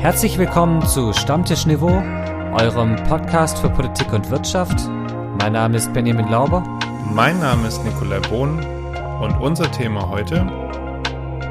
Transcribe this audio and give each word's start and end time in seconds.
Herzlich 0.00 0.38
willkommen 0.38 0.86
zu 0.86 1.12
Stammtischniveau, 1.12 2.02
eurem 2.54 2.94
Podcast 3.08 3.58
für 3.58 3.68
Politik 3.68 4.12
und 4.12 4.30
Wirtschaft. 4.30 4.88
Mein 5.40 5.54
Name 5.54 5.76
ist 5.76 5.92
Benjamin 5.92 6.28
Lauber. 6.28 6.62
Mein 7.12 7.40
Name 7.40 7.66
ist 7.66 7.84
Nikolai 7.84 8.20
Bohn 8.20 8.64
und 9.20 9.40
unser 9.40 9.68
Thema 9.72 10.08
heute 10.08 10.46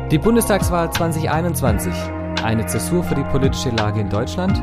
Die 0.09 0.18
Bundestagswahl 0.18 0.89
2021. 0.93 1.93
Eine 2.41 2.65
Zäsur 2.68 3.04
für 3.04 3.15
die 3.15 3.25
politische 3.25 3.71
Lage 3.71 3.99
in 3.99 4.09
Deutschland. 4.09 4.57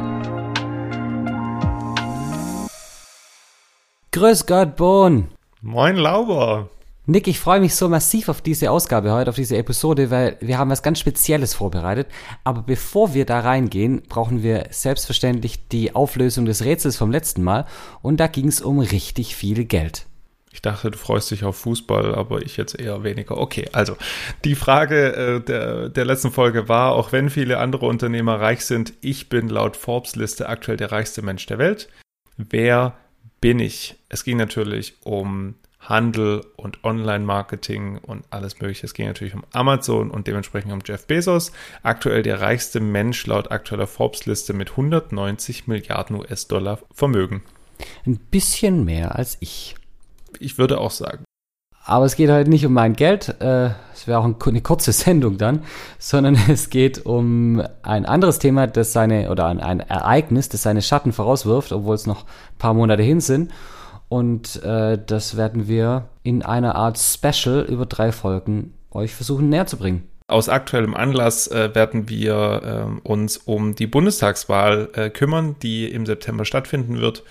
Grüß 4.13 4.47
Gott, 4.47 4.77
Bohn. 4.77 5.29
Moin 5.61 5.97
Lauber. 5.97 6.71
Nick, 7.07 7.29
ich 7.29 7.39
freue 7.39 7.61
mich 7.61 7.75
so 7.75 7.91
massiv 7.91 8.31
auf 8.31 8.41
diese 8.41 8.71
Ausgabe 8.71 9.13
heute, 9.13 9.29
auf 9.29 9.37
diese 9.37 9.59
Episode, 9.59 10.11
weil 10.11 10.39
wir 10.41 10.57
haben 10.57 10.71
was 10.71 10.83
ganz 10.83 10.99
Spezielles 10.99 11.53
vorbereitet. 11.53 12.07
Aber 12.45 12.63
bevor 12.63 13.13
wir 13.13 13.27
da 13.27 13.41
reingehen, 13.41 14.03
brauchen 14.09 14.43
wir 14.43 14.69
selbstverständlich 14.71 15.69
die 15.69 15.95
Auflösung 15.95 16.47
des 16.47 16.65
Rätsels 16.65 16.97
vom 16.97 17.11
letzten 17.11 17.43
Mal. 17.43 17.67
Und 18.01 18.21
da 18.21 18.27
ging 18.27 18.49
es 18.49 18.63
um 18.63 18.79
richtig 18.79 19.37
viel 19.37 19.67
Geld. 19.67 20.07
Ich 20.51 20.63
dachte, 20.63 20.93
du 20.93 20.97
freust 20.97 21.31
dich 21.31 21.45
auf 21.45 21.59
Fußball, 21.59 22.15
aber 22.15 22.41
ich 22.41 22.57
jetzt 22.57 22.81
eher 22.81 23.05
weniger. 23.05 23.37
Okay, 23.37 23.69
also 23.73 23.99
die 24.45 24.55
Frage 24.55 25.13
äh, 25.13 25.41
der, 25.41 25.91
der 25.91 26.05
letzten 26.07 26.31
Folge 26.31 26.71
war, 26.71 26.93
auch 26.93 27.13
wenn 27.13 27.29
viele 27.29 27.59
andere 27.59 27.85
Unternehmer 27.85 28.41
reich 28.41 28.65
sind, 28.65 28.95
ich 29.03 29.29
bin 29.29 29.51
laut 29.51 29.77
Forbes 29.77 30.17
Liste 30.17 30.49
aktuell 30.49 30.79
der 30.79 30.91
reichste 30.91 31.21
Mensch 31.21 31.45
der 31.45 31.59
Welt. 31.59 31.91
Wer 32.39 32.95
bin 33.43 33.59
ich? 33.59 33.97
Es 34.09 34.25
ging 34.25 34.39
natürlich 34.39 34.95
um 35.05 35.57
Handel 35.89 36.45
und 36.57 36.83
Online-Marketing 36.85 37.99
und 37.99 38.25
alles 38.31 38.61
Mögliche. 38.61 38.87
Es 38.87 38.95
ging 38.95 39.07
natürlich 39.07 39.35
um 39.35 39.45
Amazon 39.53 40.11
und 40.11 40.27
dementsprechend 40.27 40.73
um 40.73 40.81
Jeff 40.85 41.07
Bezos. 41.07 41.53
Aktuell 41.83 42.23
der 42.23 42.41
reichste 42.41 42.81
Mensch 42.81 43.27
laut 43.27 43.51
aktueller 43.51 43.87
Forbes-Liste 43.87 44.53
mit 44.53 44.71
190 44.73 45.67
Milliarden 45.67 46.17
US-Dollar 46.17 46.79
Vermögen. 46.93 47.43
Ein 48.07 48.17
bisschen 48.17 48.85
mehr 48.85 49.17
als 49.17 49.37
ich. 49.41 49.75
Ich 50.39 50.59
würde 50.59 50.79
auch 50.79 50.91
sagen. 50.91 51.25
Aber 51.87 52.07
es 52.07 52.17
geht 52.17 52.31
halt 52.31 52.49
nicht 52.49 52.65
um 52.65 52.73
mein 52.73 52.95
Geld, 52.95 53.41
äh, 53.41 53.71
es 53.93 54.07
wäre 54.07 54.19
auch 54.19 54.25
eine 54.25 54.61
kurze 54.63 54.93
Sendung 54.93 55.37
dann, 55.37 55.65
sondern 55.99 56.35
es 56.49 56.71
geht 56.71 57.05
um 57.05 57.63
ein 57.83 58.07
anderes 58.07 58.39
Thema, 58.39 58.67
das 58.67 58.95
seine, 58.95 59.31
oder 59.31 59.47
ein 59.47 59.81
Ereignis, 59.81 60.49
das 60.49 60.63
seine 60.63 60.81
Schatten 60.81 61.13
vorauswirft, 61.13 61.73
obwohl 61.73 61.95
es 61.95 62.07
noch 62.07 62.23
ein 62.23 62.59
paar 62.59 62.73
Monate 62.73 63.03
hin 63.03 63.21
sind. 63.21 63.53
Und 64.15 64.63
äh, 64.63 64.97
das 65.05 65.37
werden 65.37 65.67
wir 65.67 66.09
in 66.23 66.45
einer 66.45 66.77
Art 66.77 67.01
Special 67.01 67.63
über 67.69 67.85
drei 67.85 68.13
Folgen 68.13 68.73
euch 68.93 69.13
versuchen 69.13 69.49
näher 69.49 69.67
zu 69.67 69.77
bringen. 69.77 70.09
Aus 70.29 70.49
aktuellem 70.49 70.95
Anlass 70.95 71.49
äh, 71.49 71.75
werden 71.75 72.09
wir 72.09 72.95
äh, 73.03 73.09
uns 73.09 73.39
um 73.39 73.75
die 73.75 73.89
Bundestagswahl 73.89 74.89
äh, 74.95 75.11
kümmern, 75.11 75.57
die 75.65 75.91
im 75.91 76.07
September 76.07 76.45
stattfinden 76.45 77.01
wird 77.01 77.25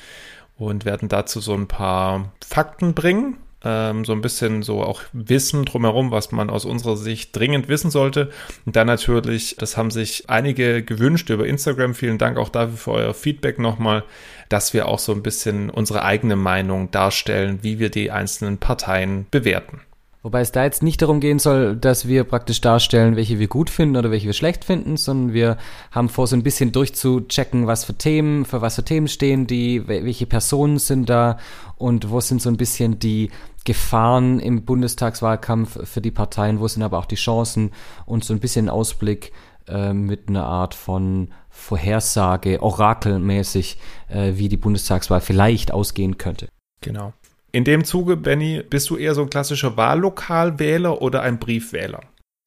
und 0.57 0.83
werden 0.83 1.07
dazu 1.07 1.39
so 1.39 1.53
ein 1.53 1.69
paar 1.69 2.33
Fakten 2.45 2.93
bringen, 2.93 3.37
ähm, 3.63 4.05
so 4.05 4.13
ein 4.13 4.21
bisschen 4.21 4.61
so 4.61 4.81
auch 4.81 5.01
Wissen 5.13 5.65
drumherum, 5.65 6.11
was 6.11 6.31
man 6.31 6.49
aus 6.49 6.65
unserer 6.65 6.97
Sicht 6.97 7.35
dringend 7.35 7.67
wissen 7.67 7.91
sollte. 7.91 8.29
Und 8.65 8.75
dann 8.75 8.87
natürlich, 8.87 9.55
das 9.57 9.77
haben 9.77 9.91
sich 9.91 10.29
einige 10.29 10.83
gewünscht 10.83 11.29
über 11.29 11.47
Instagram. 11.47 11.95
Vielen 11.95 12.17
Dank 12.17 12.37
auch 12.37 12.49
dafür 12.49 12.77
für 12.77 12.91
euer 12.91 13.13
Feedback 13.13 13.59
nochmal, 13.59 14.03
dass 14.49 14.73
wir 14.73 14.87
auch 14.87 14.99
so 14.99 15.13
ein 15.13 15.23
bisschen 15.23 15.69
unsere 15.69 16.03
eigene 16.03 16.35
Meinung 16.35 16.91
darstellen, 16.91 17.59
wie 17.61 17.79
wir 17.79 17.89
die 17.89 18.11
einzelnen 18.11 18.57
Parteien 18.57 19.27
bewerten. 19.31 19.81
Wobei 20.23 20.39
es 20.39 20.53
da 20.53 20.63
jetzt 20.63 20.81
nicht 20.81 21.01
darum 21.01 21.19
gehen 21.19 21.37
soll, 21.37 21.75
dass 21.75 22.07
wir 22.07 22.23
praktisch 22.23 22.61
darstellen, 22.61 23.17
welche 23.17 23.39
wir 23.39 23.49
gut 23.49 23.69
finden 23.69 23.97
oder 23.97 24.09
welche 24.09 24.27
wir 24.27 24.33
schlecht 24.33 24.63
finden, 24.63 24.95
sondern 24.95 25.33
wir 25.33 25.57
haben 25.91 26.07
vor, 26.07 26.27
so 26.27 26.37
ein 26.37 26.43
bisschen 26.43 26.71
durchzuchecken, 26.71 27.67
was 27.67 27.83
für 27.83 27.93
Themen, 27.93 28.45
für 28.45 28.61
was 28.61 28.75
für 28.75 28.85
Themen 28.85 29.09
stehen 29.09 29.47
die, 29.47 29.85
welche 29.85 30.25
Personen 30.25 30.79
sind 30.79 31.09
da 31.09 31.37
und 31.75 32.09
wo 32.09 32.21
sind 32.21 32.41
so 32.41 32.49
ein 32.49 32.55
bisschen 32.55 32.99
die 32.99 33.31
Gefahren 33.65 34.39
im 34.39 34.63
Bundestagswahlkampf 34.63 35.89
für 35.89 35.99
die 35.99 36.11
Parteien, 36.11 36.61
wo 36.61 36.69
sind 36.69 36.83
aber 36.83 36.99
auch 36.99 37.05
die 37.05 37.15
Chancen 37.15 37.71
und 38.05 38.23
so 38.23 38.33
ein 38.33 38.39
bisschen 38.39 38.69
Ausblick 38.69 39.33
äh, 39.67 39.91
mit 39.91 40.29
einer 40.29 40.45
Art 40.45 40.73
von 40.73 41.33
Vorhersage, 41.49 42.63
orakelmäßig, 42.63 43.77
äh, 44.07 44.33
wie 44.35 44.47
die 44.47 44.57
Bundestagswahl 44.57 45.19
vielleicht 45.19 45.73
ausgehen 45.73 46.17
könnte. 46.17 46.47
Genau. 46.79 47.11
In 47.55 47.65
dem 47.65 47.83
Zuge, 47.83 48.17
Benny, 48.17 48.63
bist 48.67 48.89
du 48.89 48.97
eher 48.97 49.13
so 49.13 49.21
ein 49.21 49.29
klassischer 49.29 49.77
Wahllokalwähler 49.77 51.03
oder 51.03 51.21
ein 51.21 51.37
Briefwähler? 51.37 52.01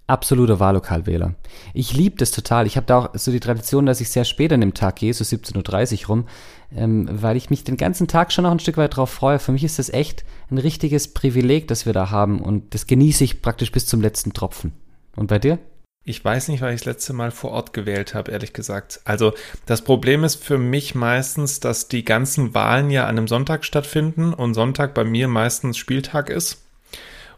Absoluter 0.08 0.58
Wahllokalwähler. 0.58 1.36
Ich 1.74 1.94
liebe 1.94 2.16
das 2.16 2.32
total. 2.32 2.66
Ich 2.66 2.76
habe 2.76 2.88
da 2.88 2.98
auch 2.98 3.10
so 3.14 3.30
die 3.30 3.38
Tradition, 3.38 3.86
dass 3.86 4.00
ich 4.00 4.10
sehr 4.10 4.24
spät 4.24 4.52
an 4.52 4.60
dem 4.60 4.74
Tag 4.74 4.96
gehe, 4.96 5.14
so 5.14 5.22
17.30 5.22 6.02
Uhr 6.02 6.06
rum, 6.08 6.24
ähm, 6.74 7.08
weil 7.08 7.36
ich 7.36 7.50
mich 7.50 7.62
den 7.62 7.76
ganzen 7.76 8.08
Tag 8.08 8.32
schon 8.32 8.42
noch 8.42 8.50
ein 8.50 8.58
Stück 8.58 8.78
weit 8.78 8.96
drauf 8.96 9.10
freue. 9.10 9.38
Für 9.38 9.52
mich 9.52 9.62
ist 9.62 9.78
das 9.78 9.90
echt 9.90 10.24
ein 10.50 10.58
richtiges 10.58 11.14
Privileg, 11.14 11.68
das 11.68 11.86
wir 11.86 11.92
da 11.92 12.10
haben 12.10 12.40
und 12.40 12.74
das 12.74 12.88
genieße 12.88 13.22
ich 13.22 13.42
praktisch 13.42 13.70
bis 13.70 13.86
zum 13.86 14.00
letzten 14.00 14.32
Tropfen. 14.32 14.72
Und 15.14 15.28
bei 15.28 15.38
dir? 15.38 15.60
Ich 16.08 16.24
weiß 16.24 16.48
nicht, 16.48 16.60
weil 16.60 16.72
ich 16.72 16.82
das 16.82 16.86
letzte 16.86 17.14
Mal 17.14 17.32
vor 17.32 17.50
Ort 17.50 17.72
gewählt 17.72 18.14
habe, 18.14 18.30
ehrlich 18.30 18.52
gesagt. 18.52 19.00
Also 19.04 19.34
das 19.66 19.82
Problem 19.82 20.22
ist 20.22 20.36
für 20.36 20.56
mich 20.56 20.94
meistens, 20.94 21.58
dass 21.58 21.88
die 21.88 22.04
ganzen 22.04 22.54
Wahlen 22.54 22.90
ja 22.90 23.06
an 23.06 23.18
einem 23.18 23.26
Sonntag 23.26 23.64
stattfinden 23.64 24.32
und 24.32 24.54
Sonntag 24.54 24.94
bei 24.94 25.02
mir 25.02 25.26
meistens 25.26 25.76
Spieltag 25.76 26.30
ist. 26.30 26.62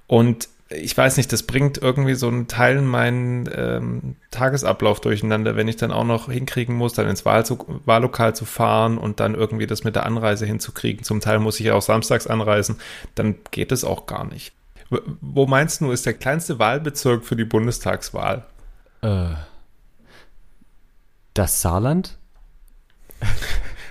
Und 0.06 0.50
ich 0.68 0.94
weiß 0.94 1.16
nicht, 1.16 1.32
das 1.32 1.44
bringt 1.44 1.78
irgendwie 1.78 2.14
so 2.14 2.28
einen 2.28 2.46
Teil 2.46 2.76
in 2.76 2.84
meinen 2.84 3.48
ähm, 3.54 4.16
Tagesablauf 4.30 5.00
durcheinander, 5.00 5.56
wenn 5.56 5.66
ich 5.66 5.76
dann 5.76 5.90
auch 5.90 6.04
noch 6.04 6.30
hinkriegen 6.30 6.76
muss, 6.76 6.92
dann 6.92 7.08
ins 7.08 7.24
Wahlzug, 7.24 7.64
Wahllokal 7.86 8.36
zu 8.36 8.44
fahren 8.44 8.98
und 8.98 9.18
dann 9.18 9.34
irgendwie 9.34 9.66
das 9.66 9.82
mit 9.82 9.96
der 9.96 10.04
Anreise 10.04 10.44
hinzukriegen. 10.44 11.04
Zum 11.04 11.22
Teil 11.22 11.38
muss 11.38 11.58
ich 11.58 11.64
ja 11.64 11.74
auch 11.74 11.80
samstags 11.80 12.26
anreisen, 12.26 12.76
dann 13.14 13.36
geht 13.50 13.72
es 13.72 13.82
auch 13.82 14.04
gar 14.04 14.26
nicht. 14.26 14.52
Wo 15.22 15.46
meinst 15.46 15.80
du, 15.80 15.90
ist 15.90 16.04
der 16.04 16.12
kleinste 16.12 16.58
Wahlbezirk 16.58 17.24
für 17.24 17.36
die 17.36 17.46
Bundestagswahl? 17.46 18.44
Äh, 19.02 19.34
das 21.34 21.62
Saarland? 21.62 22.18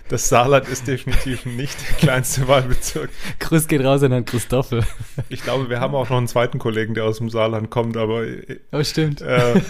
Das 0.09 0.29
Saarland 0.29 0.69
ist 0.69 0.87
definitiv 0.87 1.45
nicht 1.45 1.77
der 1.81 1.97
kleinste 1.97 2.47
Wahlbezirk. 2.47 3.09
Grüß 3.39 3.67
geht 3.67 3.83
raus 3.83 4.01
an 4.03 4.11
Herrn 4.11 4.23
Christoffel. 4.23 4.83
Ich 5.27 5.43
glaube, 5.43 5.69
wir 5.69 5.81
haben 5.81 5.95
auch 5.95 6.09
noch 6.09 6.17
einen 6.17 6.29
zweiten 6.29 6.59
Kollegen, 6.59 6.93
der 6.93 7.03
aus 7.03 7.17
dem 7.17 7.29
Saarland 7.29 7.69
kommt, 7.69 7.97
aber 7.97 8.23
oh, 8.71 8.83
stimmt. 8.83 9.21
Äh, 9.21 9.61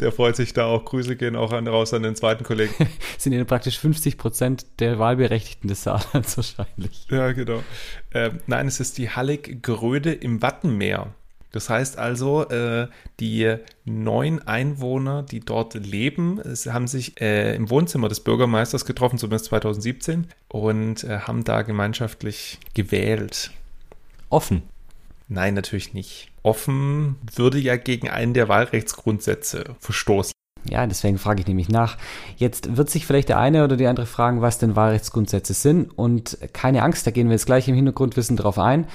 der 0.00 0.10
freut 0.10 0.34
sich 0.34 0.52
da 0.52 0.66
auch. 0.66 0.84
Grüße 0.84 1.14
gehen 1.14 1.36
auch 1.36 1.52
an, 1.52 1.68
raus 1.68 1.94
an 1.94 2.02
den 2.02 2.16
zweiten 2.16 2.42
Kollegen. 2.42 2.74
Sind 3.18 3.34
ja 3.34 3.44
praktisch 3.44 3.78
50 3.78 4.18
Prozent 4.18 4.66
der 4.80 4.98
Wahlberechtigten 4.98 5.68
des 5.68 5.84
Saarlands 5.84 6.36
wahrscheinlich. 6.36 7.06
Ja, 7.08 7.30
genau. 7.30 7.62
Äh, 8.10 8.30
nein, 8.48 8.66
es 8.66 8.80
ist 8.80 8.98
die 8.98 9.10
Hallig-Gröde 9.10 10.12
im 10.12 10.42
Wattenmeer. 10.42 11.14
Das 11.54 11.70
heißt 11.70 12.00
also, 12.00 12.48
äh, 12.48 12.88
die 13.20 13.54
neun 13.84 14.42
Einwohner, 14.42 15.22
die 15.22 15.38
dort 15.38 15.74
leben, 15.74 16.40
haben 16.66 16.88
sich 16.88 17.20
äh, 17.20 17.54
im 17.54 17.70
Wohnzimmer 17.70 18.08
des 18.08 18.18
Bürgermeisters 18.18 18.84
getroffen, 18.84 19.18
zumindest 19.18 19.44
2017, 19.46 20.26
und 20.48 21.04
äh, 21.04 21.20
haben 21.20 21.44
da 21.44 21.62
gemeinschaftlich 21.62 22.58
gewählt. 22.74 23.52
Offen? 24.30 24.64
Nein, 25.28 25.54
natürlich 25.54 25.94
nicht. 25.94 26.32
Offen 26.42 27.14
würde 27.36 27.58
ja 27.58 27.76
gegen 27.76 28.10
einen 28.10 28.34
der 28.34 28.48
Wahlrechtsgrundsätze 28.48 29.76
verstoßen. 29.78 30.32
Ja, 30.68 30.88
deswegen 30.88 31.18
frage 31.18 31.42
ich 31.42 31.46
nämlich 31.46 31.68
nach. 31.68 31.98
Jetzt 32.36 32.76
wird 32.76 32.90
sich 32.90 33.06
vielleicht 33.06 33.28
der 33.28 33.38
eine 33.38 33.62
oder 33.62 33.76
die 33.76 33.86
andere 33.86 34.06
fragen, 34.06 34.40
was 34.40 34.58
denn 34.58 34.74
Wahlrechtsgrundsätze 34.74 35.54
sind. 35.54 35.96
Und 35.96 36.36
keine 36.52 36.82
Angst, 36.82 37.06
da 37.06 37.12
gehen 37.12 37.28
wir 37.28 37.34
jetzt 37.34 37.46
gleich 37.46 37.68
im 37.68 37.76
Hintergrundwissen 37.76 38.36
drauf 38.36 38.58
ein. 38.58 38.88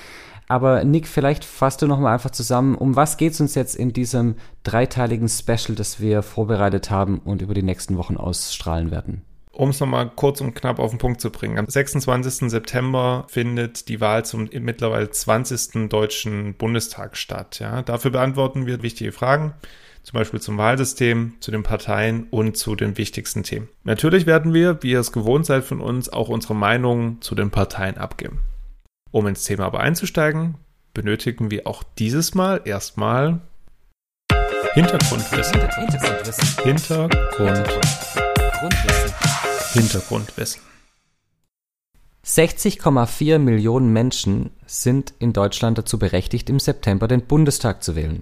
Aber 0.49 0.83
Nick, 0.83 1.07
vielleicht 1.07 1.45
fasst 1.45 1.83
du 1.83 1.87
nochmal 1.87 2.15
einfach 2.15 2.31
zusammen, 2.31 2.73
um 2.73 2.95
was 2.95 3.17
geht 3.17 3.33
es 3.33 3.39
uns 3.39 3.53
jetzt 3.53 3.75
in 3.75 3.93
diesem 3.93 4.35
dreiteiligen 4.63 5.29
Special, 5.29 5.75
das 5.75 5.99
wir 5.99 6.23
vorbereitet 6.23 6.89
haben 6.89 7.19
und 7.19 7.43
über 7.43 7.53
die 7.53 7.61
nächsten 7.61 7.97
Wochen 7.97 8.17
ausstrahlen 8.17 8.89
werden? 8.89 9.21
Um 9.51 9.69
es 9.69 9.79
nochmal 9.79 10.09
kurz 10.15 10.41
und 10.41 10.55
knapp 10.55 10.79
auf 10.79 10.89
den 10.89 10.97
Punkt 10.97 11.21
zu 11.21 11.29
bringen. 11.29 11.59
Am 11.59 11.67
26. 11.67 12.49
September 12.49 13.25
findet 13.27 13.89
die 13.89 14.01
Wahl 14.01 14.25
zum 14.25 14.49
mittlerweile 14.51 15.11
20. 15.11 15.87
Deutschen 15.87 16.55
Bundestag 16.55 17.15
statt. 17.15 17.59
Ja, 17.59 17.83
dafür 17.83 18.09
beantworten 18.09 18.65
wir 18.65 18.81
wichtige 18.81 19.11
Fragen, 19.11 19.53
zum 20.01 20.17
Beispiel 20.17 20.41
zum 20.41 20.57
Wahlsystem, 20.57 21.33
zu 21.41 21.51
den 21.51 21.61
Parteien 21.61 22.25
und 22.31 22.57
zu 22.57 22.75
den 22.75 22.97
wichtigsten 22.97 23.43
Themen. 23.43 23.67
Natürlich 23.83 24.25
werden 24.25 24.55
wir, 24.55 24.81
wie 24.81 24.91
ihr 24.91 24.99
es 24.99 25.11
gewohnt 25.11 25.45
seid 25.45 25.63
von 25.63 25.79
uns, 25.79 26.11
auch 26.11 26.29
unsere 26.29 26.55
Meinung 26.55 27.21
zu 27.21 27.35
den 27.35 27.51
Parteien 27.51 27.97
abgeben. 27.97 28.39
Um 29.11 29.25
ins 29.25 29.43
Thema 29.43 29.65
aber 29.65 29.79
einzusteigen, 29.79 30.55
benötigen 30.93 31.49
wir 31.49 31.65
auch 31.65 31.81
dieses 31.97 32.35
Mal 32.35 32.61
erstmal 32.65 33.41
Hintergrundwissen. 34.73 35.59
Hintergrundwissen. 35.59 36.63
Hintergrundwissen. 36.63 38.21
Hintergrundwissen. 39.73 40.61
60,4 42.23 43.39
Millionen 43.39 43.91
Menschen 43.91 44.51
sind 44.67 45.15
in 45.17 45.33
Deutschland 45.33 45.79
dazu 45.79 45.97
berechtigt, 45.97 46.51
im 46.51 46.59
September 46.59 47.07
den 47.07 47.25
Bundestag 47.25 47.83
zu 47.83 47.95
wählen. 47.95 48.21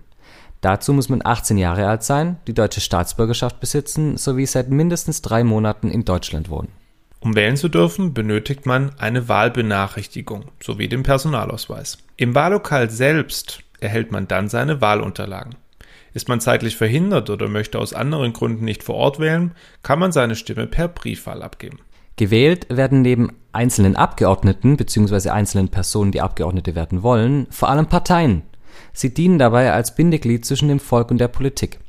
Dazu 0.61 0.93
muss 0.93 1.09
man 1.09 1.21
18 1.23 1.57
Jahre 1.57 1.87
alt 1.87 2.03
sein, 2.03 2.37
die 2.47 2.53
deutsche 2.53 2.79
Staatsbürgerschaft 2.79 3.59
besitzen 3.59 4.15
sowie 4.15 4.45
seit 4.45 4.69
mindestens 4.69 5.21
drei 5.21 5.43
Monaten 5.43 5.91
in 5.91 6.05
Deutschland 6.05 6.49
wohnen. 6.49 6.71
Um 7.19 7.35
wählen 7.35 7.57
zu 7.57 7.69
dürfen, 7.69 8.13
benötigt 8.13 8.65
man 8.65 8.91
eine 8.99 9.27
Wahlbenachrichtigung 9.27 10.45
sowie 10.61 10.87
den 10.87 11.03
Personalausweis. 11.03 11.97
Im 12.15 12.35
Wahllokal 12.35 12.89
selbst 12.89 13.63
erhält 13.79 14.11
man 14.11 14.27
dann 14.27 14.49
seine 14.49 14.81
Wahlunterlagen. 14.81 15.55
Ist 16.13 16.29
man 16.29 16.39
zeitlich 16.39 16.77
verhindert 16.77 17.29
oder 17.29 17.47
möchte 17.47 17.79
aus 17.79 17.93
anderen 17.93 18.33
Gründen 18.33 18.65
nicht 18.65 18.83
vor 18.83 18.95
Ort 18.95 19.19
wählen, 19.19 19.51
kann 19.83 19.99
man 19.99 20.11
seine 20.11 20.35
Stimme 20.35 20.67
per 20.67 20.87
Briefwahl 20.87 21.43
abgeben. 21.43 21.79
Gewählt 22.15 22.65
werden 22.69 23.03
neben 23.03 23.31
einzelnen 23.51 23.95
Abgeordneten 23.95 24.77
bzw. 24.77 25.29
einzelnen 25.29 25.69
Personen, 25.69 26.11
die 26.11 26.21
Abgeordnete 26.21 26.73
werden 26.73 27.03
wollen, 27.03 27.45
vor 27.51 27.69
allem 27.69 27.87
Parteien. 27.87 28.41
Sie 28.93 29.13
dienen 29.13 29.37
dabei 29.37 29.71
als 29.73 29.93
Bindeglied 29.93 30.45
zwischen 30.45 30.69
dem 30.69 30.79
Volk 30.79 31.11
und 31.11 31.19
der 31.19 31.27
Politik. 31.27 31.79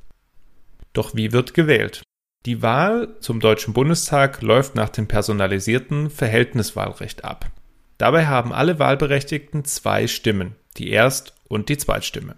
Doch 0.93 1.15
wie 1.15 1.33
wird 1.33 1.55
gewählt? 1.55 2.03
Die 2.47 2.63
Wahl 2.63 3.17
zum 3.21 3.41
Deutschen 3.41 3.75
Bundestag 3.75 4.41
läuft 4.43 4.75
nach 4.75 4.89
dem 4.89 5.07
personalisierten 5.07 6.09
Verhältniswahlrecht 6.09 7.25
ab. 7.25 7.51
Dabei 7.99 8.27
haben 8.27 8.53
alle 8.53 8.79
Wahlberechtigten 8.79 9.65
zwei 9.65 10.07
Stimmen, 10.07 10.55
die 10.77 10.91
Erst- 10.91 11.35
und 11.49 11.69
die 11.69 11.77
Zweitstimme. 11.77 12.37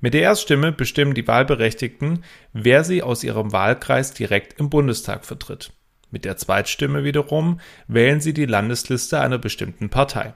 Mit 0.00 0.14
der 0.14 0.22
Erststimme 0.22 0.72
bestimmen 0.72 1.14
die 1.14 1.26
Wahlberechtigten, 1.26 2.24
wer 2.52 2.84
sie 2.84 3.02
aus 3.02 3.24
ihrem 3.24 3.52
Wahlkreis 3.52 4.12
direkt 4.12 4.58
im 4.60 4.70
Bundestag 4.70 5.24
vertritt. 5.24 5.72
Mit 6.10 6.24
der 6.24 6.36
Zweitstimme 6.36 7.04
wiederum 7.04 7.60
wählen 7.86 8.20
sie 8.20 8.34
die 8.34 8.46
Landesliste 8.46 9.20
einer 9.20 9.38
bestimmten 9.38 9.88
Partei. 9.88 10.34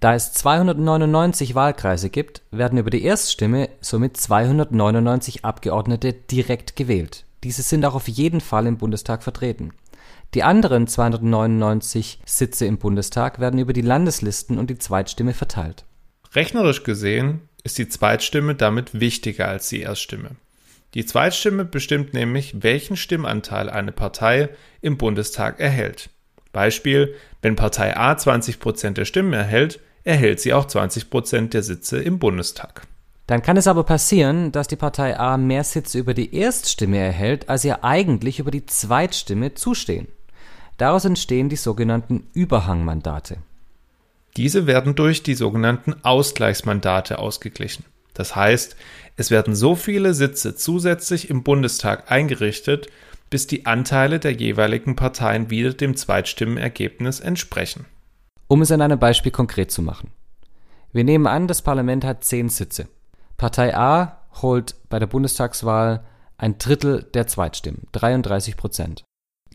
Da 0.00 0.14
es 0.14 0.32
299 0.32 1.54
Wahlkreise 1.54 2.10
gibt, 2.10 2.42
werden 2.50 2.78
über 2.78 2.90
die 2.90 3.04
Erststimme 3.04 3.68
somit 3.80 4.16
299 4.16 5.44
Abgeordnete 5.44 6.12
direkt 6.12 6.76
gewählt. 6.76 7.24
Diese 7.44 7.62
sind 7.62 7.84
auch 7.84 7.94
auf 7.94 8.08
jeden 8.08 8.40
Fall 8.40 8.66
im 8.66 8.78
Bundestag 8.78 9.22
vertreten. 9.22 9.72
Die 10.34 10.42
anderen 10.42 10.86
299 10.86 12.20
Sitze 12.24 12.66
im 12.66 12.78
Bundestag 12.78 13.38
werden 13.38 13.60
über 13.60 13.72
die 13.72 13.82
Landeslisten 13.82 14.58
und 14.58 14.70
die 14.70 14.78
Zweitstimme 14.78 15.34
verteilt. 15.34 15.84
Rechnerisch 16.34 16.84
gesehen 16.84 17.40
ist 17.64 17.78
die 17.78 17.88
Zweitstimme 17.88 18.54
damit 18.54 18.98
wichtiger 18.98 19.48
als 19.48 19.68
die 19.68 19.80
Erststimme. 19.80 20.36
Die 20.94 21.04
Zweitstimme 21.04 21.64
bestimmt 21.64 22.14
nämlich, 22.14 22.62
welchen 22.62 22.96
Stimmanteil 22.96 23.70
eine 23.70 23.92
Partei 23.92 24.50
im 24.80 24.98
Bundestag 24.98 25.60
erhält. 25.60 26.10
Beispiel, 26.52 27.14
wenn 27.40 27.56
Partei 27.56 27.96
A 27.96 28.12
20% 28.12 28.90
der 28.90 29.04
Stimmen 29.04 29.32
erhält, 29.32 29.80
erhält 30.04 30.40
sie 30.40 30.52
auch 30.52 30.66
20% 30.66 31.48
der 31.48 31.62
Sitze 31.62 32.02
im 32.02 32.18
Bundestag. 32.18 32.86
Dann 33.32 33.40
kann 33.40 33.56
es 33.56 33.66
aber 33.66 33.84
passieren, 33.84 34.52
dass 34.52 34.68
die 34.68 34.76
Partei 34.76 35.18
A 35.18 35.38
mehr 35.38 35.64
Sitze 35.64 35.98
über 35.98 36.12
die 36.12 36.34
Erststimme 36.36 36.98
erhält, 36.98 37.48
als 37.48 37.64
ihr 37.64 37.82
eigentlich 37.82 38.40
über 38.40 38.50
die 38.50 38.66
Zweitstimme 38.66 39.54
zustehen. 39.54 40.06
Daraus 40.76 41.06
entstehen 41.06 41.48
die 41.48 41.56
sogenannten 41.56 42.26
Überhangmandate. 42.34 43.38
Diese 44.36 44.66
werden 44.66 44.96
durch 44.96 45.22
die 45.22 45.32
sogenannten 45.32 45.94
Ausgleichsmandate 46.02 47.18
ausgeglichen. 47.18 47.86
Das 48.12 48.36
heißt, 48.36 48.76
es 49.16 49.30
werden 49.30 49.54
so 49.54 49.76
viele 49.76 50.12
Sitze 50.12 50.54
zusätzlich 50.54 51.30
im 51.30 51.42
Bundestag 51.42 52.10
eingerichtet, 52.12 52.88
bis 53.30 53.46
die 53.46 53.64
Anteile 53.64 54.18
der 54.18 54.32
jeweiligen 54.32 54.94
Parteien 54.94 55.48
wieder 55.48 55.72
dem 55.72 55.96
Zweitstimmenergebnis 55.96 57.20
entsprechen. 57.20 57.86
Um 58.46 58.60
es 58.60 58.70
an 58.70 58.82
einem 58.82 58.98
Beispiel 58.98 59.32
konkret 59.32 59.70
zu 59.70 59.80
machen. 59.80 60.10
Wir 60.92 61.04
nehmen 61.04 61.26
an, 61.26 61.48
das 61.48 61.62
Parlament 61.62 62.04
hat 62.04 62.24
zehn 62.24 62.50
Sitze. 62.50 62.88
Partei 63.42 63.76
A 63.76 64.18
holt 64.40 64.76
bei 64.88 65.00
der 65.00 65.08
Bundestagswahl 65.08 66.04
ein 66.38 66.58
Drittel 66.58 67.02
der 67.12 67.26
Zweitstimmen, 67.26 67.88
33 67.90 68.56
Prozent. 68.56 69.02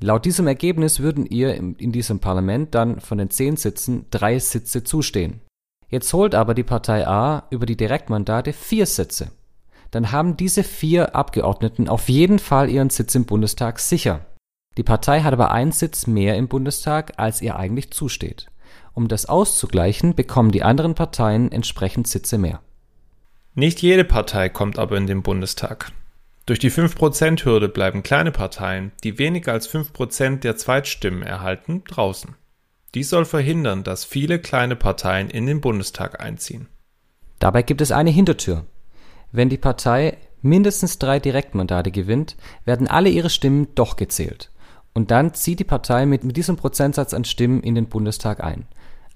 Laut 0.02 0.26
diesem 0.26 0.46
Ergebnis 0.46 1.00
würden 1.00 1.26
ihr 1.26 1.56
in 1.56 1.94
diesem 1.94 2.20
Parlament 2.20 2.76
dann 2.76 3.00
von 3.00 3.18
den 3.18 3.30
zehn 3.30 3.56
Sitzen 3.56 4.06
drei 4.12 4.40
Sitze 4.40 4.84
zustehen. 4.84 5.40
Jetzt 5.88 6.12
holt 6.12 6.36
aber 6.36 6.54
die 6.54 6.66
Partei 6.66 7.08
A 7.08 7.44
über 7.50 7.66
die 7.66 7.78
Direktmandate 7.78 8.52
vier 8.52 8.86
Sitze. 8.86 9.32
Dann 9.92 10.12
haben 10.12 10.36
diese 10.36 10.64
vier 10.64 11.16
Abgeordneten 11.16 11.88
auf 11.88 12.10
jeden 12.10 12.40
Fall 12.40 12.70
ihren 12.70 12.90
Sitz 12.90 13.16
im 13.16 13.24
Bundestag 13.24 13.80
sicher. 13.80 14.26
Die 14.76 14.84
Partei 14.84 15.22
hat 15.22 15.32
aber 15.32 15.52
einen 15.52 15.72
Sitz 15.72 16.08
mehr 16.08 16.36
im 16.36 16.50
Bundestag, 16.50 17.14
als 17.16 17.42
ihr 17.42 17.56
eigentlich 17.56 17.92
zusteht. 17.92 18.48
Um 18.94 19.08
das 19.08 19.28
auszugleichen, 19.28 20.14
bekommen 20.14 20.52
die 20.52 20.64
anderen 20.64 20.94
Parteien 20.94 21.54
entsprechend 21.54 22.10
Sitze 22.10 22.38
mehr. 22.38 22.60
Nicht 23.60 23.82
jede 23.82 24.04
Partei 24.04 24.50
kommt 24.50 24.78
aber 24.78 24.98
in 24.98 25.08
den 25.08 25.24
Bundestag. 25.24 25.92
Durch 26.46 26.60
die 26.60 26.70
5%-Hürde 26.70 27.70
bleiben 27.70 28.04
kleine 28.04 28.32
Parteien, 28.32 28.92
die 29.04 29.18
weniger 29.18 29.52
als 29.52 29.68
5% 29.68 30.42
der 30.42 30.58
Zweitstimmen 30.58 31.24
erhalten, 31.24 31.84
draußen. 31.88 32.36
Dies 32.94 33.10
soll 33.10 33.26
verhindern, 33.26 33.84
dass 33.84 34.06
viele 34.06 34.38
kleine 34.38 34.76
Parteien 34.76 35.32
in 35.32 35.48
den 35.48 35.60
Bundestag 35.60 36.24
einziehen. 36.24 36.68
Dabei 37.40 37.64
gibt 37.64 37.82
es 37.82 37.92
eine 37.92 38.12
Hintertür. 38.12 38.66
Wenn 39.32 39.50
die 39.50 39.58
Partei 39.58 40.18
mindestens 40.44 41.00
drei 41.00 41.20
Direktmandate 41.20 41.90
gewinnt, 41.90 42.38
werden 42.64 42.88
alle 42.88 43.10
ihre 43.10 43.32
Stimmen 43.32 43.70
doch 43.74 43.96
gezählt. 43.96 44.52
Und 44.94 45.10
dann 45.10 45.34
zieht 45.34 45.60
die 45.60 45.64
Partei 45.64 46.06
mit, 46.06 46.24
mit 46.24 46.38
diesem 46.38 46.58
Prozentsatz 46.58 47.16
an 47.16 47.26
Stimmen 47.26 47.64
in 47.64 47.74
den 47.74 47.90
Bundestag 47.90 48.44
ein. 48.44 48.68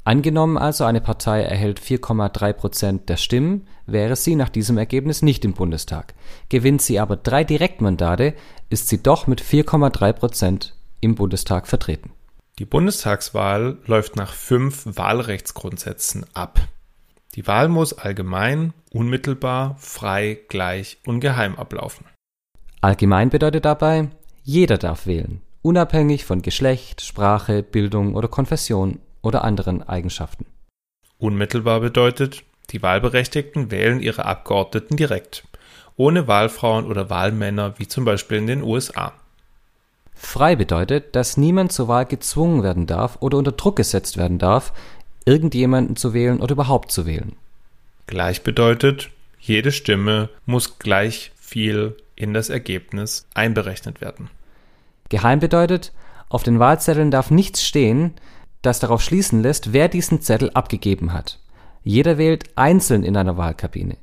Angenommen 0.03 0.57
also, 0.57 0.83
eine 0.85 0.99
Partei 0.99 1.43
erhält 1.43 1.79
4,3 1.79 2.53
Prozent 2.53 3.09
der 3.09 3.17
Stimmen, 3.17 3.67
wäre 3.85 4.15
sie 4.15 4.35
nach 4.35 4.49
diesem 4.49 4.79
Ergebnis 4.79 5.21
nicht 5.21 5.45
im 5.45 5.53
Bundestag. 5.53 6.15
Gewinnt 6.49 6.81
sie 6.81 6.99
aber 6.99 7.17
drei 7.17 7.43
Direktmandate, 7.43 8.33
ist 8.69 8.87
sie 8.87 9.03
doch 9.03 9.27
mit 9.27 9.41
4,3 9.41 10.13
Prozent 10.13 10.75
im 11.01 11.13
Bundestag 11.13 11.67
vertreten. 11.67 12.11
Die 12.57 12.65
Bundestagswahl 12.65 13.77
läuft 13.85 14.15
nach 14.15 14.33
fünf 14.33 14.85
Wahlrechtsgrundsätzen 14.85 16.25
ab. 16.33 16.59
Die 17.35 17.45
Wahl 17.47 17.69
muss 17.69 17.93
allgemein, 17.93 18.73
unmittelbar, 18.91 19.75
frei, 19.79 20.39
gleich 20.49 20.97
und 21.05 21.19
geheim 21.19 21.55
ablaufen. 21.55 22.07
Allgemein 22.81 23.29
bedeutet 23.29 23.65
dabei, 23.65 24.09
jeder 24.43 24.79
darf 24.79 25.05
wählen, 25.05 25.41
unabhängig 25.61 26.25
von 26.25 26.41
Geschlecht, 26.41 27.01
Sprache, 27.01 27.61
Bildung 27.61 28.15
oder 28.15 28.27
Konfession 28.27 28.99
oder 29.21 29.43
anderen 29.43 29.83
Eigenschaften. 29.83 30.45
Unmittelbar 31.17 31.79
bedeutet, 31.79 32.43
die 32.71 32.81
Wahlberechtigten 32.81 33.69
wählen 33.69 33.99
ihre 33.99 34.25
Abgeordneten 34.25 34.97
direkt, 34.97 35.43
ohne 35.97 36.27
Wahlfrauen 36.27 36.85
oder 36.85 37.09
Wahlmänner 37.09 37.77
wie 37.77 37.87
zum 37.87 38.05
Beispiel 38.05 38.37
in 38.37 38.47
den 38.47 38.63
USA. 38.63 39.13
Frei 40.13 40.55
bedeutet, 40.55 41.15
dass 41.15 41.37
niemand 41.37 41.71
zur 41.71 41.87
Wahl 41.87 42.05
gezwungen 42.05 42.63
werden 42.63 42.87
darf 42.87 43.17
oder 43.21 43.37
unter 43.37 43.51
Druck 43.51 43.75
gesetzt 43.75 44.17
werden 44.17 44.37
darf, 44.37 44.71
irgendjemanden 45.25 45.95
zu 45.95 46.13
wählen 46.13 46.39
oder 46.39 46.53
überhaupt 46.53 46.91
zu 46.91 47.05
wählen. 47.05 47.35
Gleich 48.07 48.43
bedeutet, 48.43 49.09
jede 49.39 49.71
Stimme 49.71 50.29
muss 50.45 50.79
gleich 50.79 51.31
viel 51.39 51.97
in 52.15 52.33
das 52.33 52.49
Ergebnis 52.49 53.27
einberechnet 53.33 53.99
werden. 53.99 54.29
Geheim 55.09 55.39
bedeutet, 55.39 55.91
auf 56.29 56.43
den 56.43 56.59
Wahlzetteln 56.59 57.11
darf 57.11 57.31
nichts 57.31 57.65
stehen, 57.65 58.13
das 58.61 58.79
darauf 58.79 59.01
schließen 59.01 59.41
lässt, 59.41 59.73
wer 59.73 59.87
diesen 59.87 60.21
Zettel 60.21 60.51
abgegeben 60.51 61.13
hat. 61.13 61.39
Jeder 61.83 62.17
wählt 62.17 62.45
einzeln 62.55 63.03
in 63.03 63.17
einer 63.17 63.37
Wahlkabine. 63.37 63.97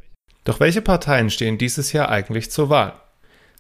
Doch 0.45 0.61
welche 0.61 0.83
Parteien 0.83 1.31
stehen 1.31 1.59
dieses 1.59 1.93
Jahr 1.93 2.09
eigentlich 2.09 2.51
zur 2.51 2.71
Wahl? 2.71 2.95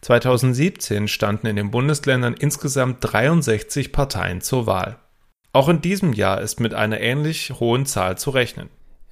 2017 0.00 1.08
standen 1.08 1.46
in 1.46 1.56
den 1.56 1.70
Bundesländern 1.70 2.34
insgesamt 2.34 2.98
63 3.00 3.92
Parteien 3.92 4.40
zur 4.40 4.66
Wahl. 4.66 4.98
Auch 5.52 5.68
in 5.68 5.80
diesem 5.80 6.12
Jahr 6.12 6.40
ist 6.40 6.60
mit 6.60 6.74
einer 6.74 7.00
ähnlich 7.00 7.52
hohen 7.58 7.84
Zahl 7.86 8.16
zu 8.18 8.30
rechnen. 8.30 8.70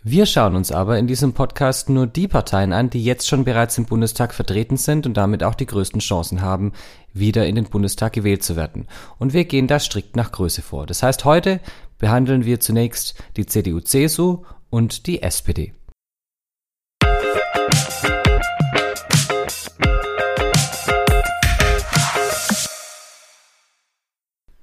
Wir 0.08 0.24
schauen 0.24 0.54
uns 0.54 0.70
aber 0.70 1.00
in 1.00 1.08
diesem 1.08 1.32
Podcast 1.32 1.88
nur 1.88 2.06
die 2.06 2.28
Parteien 2.28 2.72
an, 2.72 2.90
die 2.90 3.02
jetzt 3.02 3.26
schon 3.26 3.42
bereits 3.42 3.76
im 3.76 3.86
Bundestag 3.86 4.34
vertreten 4.34 4.76
sind 4.76 5.04
und 5.04 5.16
damit 5.16 5.42
auch 5.42 5.56
die 5.56 5.66
größten 5.66 6.00
Chancen 6.00 6.42
haben, 6.42 6.74
wieder 7.12 7.44
in 7.44 7.56
den 7.56 7.64
Bundestag 7.64 8.12
gewählt 8.12 8.44
zu 8.44 8.54
werden. 8.54 8.86
Und 9.18 9.32
wir 9.32 9.46
gehen 9.46 9.66
da 9.66 9.80
strikt 9.80 10.14
nach 10.14 10.30
Größe 10.30 10.62
vor. 10.62 10.86
Das 10.86 11.02
heißt, 11.02 11.24
heute 11.24 11.58
behandeln 11.98 12.44
wir 12.44 12.60
zunächst 12.60 13.20
die 13.36 13.46
CDU-CSU 13.46 14.44
und 14.70 15.08
die 15.08 15.22
SPD. 15.22 15.74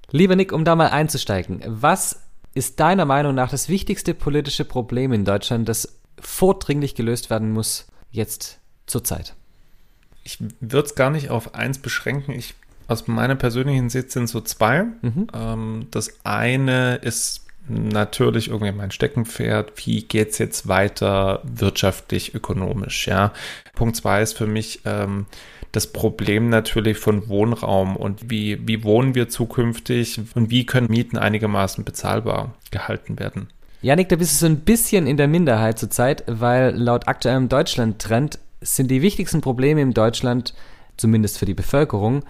Lieber 0.10 0.38
Nick, 0.38 0.54
um 0.54 0.64
da 0.64 0.78
mal 0.78 0.88
einzusteigen, 0.88 1.62
was 1.66 2.23
ist 2.54 2.80
deiner 2.80 3.06
Meinung 3.06 3.36
nach 3.36 3.50
das 3.50 3.70
wichtigste 3.70 4.14
politische 4.14 4.66
Problem 4.66 5.12
in 5.14 5.26
Deutschland, 5.26 5.68
das 5.68 6.00
vordringlich 6.20 6.96
gelöst 6.96 7.30
werden 7.30 7.52
muss, 7.52 7.88
jetzt 8.12 8.60
zur 8.86 9.04
Zeit? 9.04 9.36
Ich 10.24 10.40
würde 10.60 10.88
es 10.88 10.96
gar 10.96 11.10
nicht 11.10 11.30
auf 11.30 11.56
eins 11.56 11.80
beschränken. 11.80 12.32
Ich, 12.32 12.54
aus 12.88 13.08
meiner 13.08 13.36
persönlichen 13.36 13.90
Sicht 13.90 14.12
sind 14.12 14.28
so 14.28 14.42
zwei. 14.42 14.84
Mhm. 15.02 15.28
Ähm, 15.34 15.88
das 15.92 16.26
eine 16.26 16.96
ist 16.96 17.43
natürlich 17.67 18.50
irgendwie 18.50 18.72
mein 18.72 18.91
Steckenpferd. 18.91 19.74
Wie 19.86 20.03
geht's 20.03 20.38
jetzt 20.38 20.67
weiter 20.67 21.41
wirtschaftlich, 21.43 22.36
ökonomisch? 22.36 23.08
Ja. 23.08 23.34
Punkt 23.75 23.96
zwei 23.96 24.22
ist 24.22 24.38
für 24.38 24.48
mich 24.48 24.82
ähm, 24.86 25.25
das 25.72 25.88
Problem 25.88 26.50
natürlich 26.50 26.98
von 26.98 27.27
Wohnraum 27.29 27.98
und 27.98 28.29
wie, 28.29 28.67
wie 28.67 28.84
wohnen 28.84 29.15
wir 29.15 29.27
zukünftig 29.27 30.22
und 30.36 30.51
wie 30.51 30.65
können 30.65 30.88
Mieten 30.89 31.17
einigermaßen 31.17 31.84
bezahlbar 31.84 32.53
gehalten 32.72 33.20
werden. 33.20 33.48
Janik, 33.82 34.08
da 34.10 34.15
bist 34.15 34.34
du 34.34 34.38
so 34.38 34.46
ein 34.46 34.62
bisschen 34.62 35.08
in 35.08 35.17
der 35.17 35.27
Minderheit 35.27 35.79
zurzeit, 35.79 36.24
weil 36.27 36.75
laut 36.75 37.08
aktuellem 37.08 37.50
Deutschland-Trend 37.50 38.39
sind 38.62 38.89
die 38.89 39.01
wichtigsten 39.01 39.41
Probleme 39.41 39.82
in 39.82 39.93
Deutschland, 39.93 40.53
zumindest 40.96 41.38
für 41.38 41.46
die 41.46 41.53
Bevölkerung, 41.53 42.24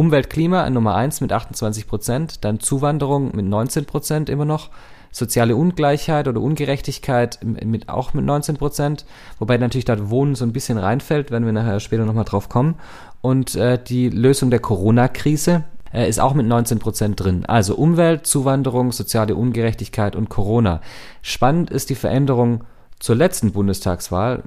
Umwelt, 0.00 0.30
Klima 0.30 0.70
Nummer 0.70 0.94
1 0.94 1.20
mit 1.20 1.30
28 1.30 1.86
Prozent, 1.86 2.42
dann 2.46 2.58
Zuwanderung 2.58 3.36
mit 3.36 3.44
19 3.44 3.84
Prozent 3.84 4.30
immer 4.30 4.46
noch, 4.46 4.70
soziale 5.12 5.56
Ungleichheit 5.56 6.26
oder 6.26 6.40
Ungerechtigkeit 6.40 7.38
mit 7.44 7.90
auch 7.90 8.14
mit 8.14 8.24
19 8.24 8.56
Prozent, 8.56 9.04
wobei 9.38 9.58
natürlich 9.58 9.84
dort 9.84 10.08
Wohnen 10.08 10.36
so 10.36 10.46
ein 10.46 10.54
bisschen 10.54 10.78
reinfällt, 10.78 11.30
wenn 11.30 11.44
wir 11.44 11.52
nachher 11.52 11.80
später 11.80 12.06
nochmal 12.06 12.24
drauf 12.24 12.48
kommen. 12.48 12.76
Und 13.20 13.56
äh, 13.56 13.78
die 13.78 14.08
Lösung 14.08 14.48
der 14.48 14.60
Corona-Krise 14.60 15.64
äh, 15.92 16.08
ist 16.08 16.18
auch 16.18 16.32
mit 16.32 16.46
19 16.46 16.78
Prozent 16.78 17.22
drin. 17.22 17.44
Also 17.44 17.74
Umwelt, 17.74 18.26
Zuwanderung, 18.26 18.92
soziale 18.92 19.34
Ungerechtigkeit 19.34 20.16
und 20.16 20.30
Corona. 20.30 20.80
Spannend 21.20 21.68
ist 21.70 21.90
die 21.90 21.94
Veränderung 21.94 22.64
zur 23.00 23.16
letzten 23.16 23.52
Bundestagswahl 23.52 24.44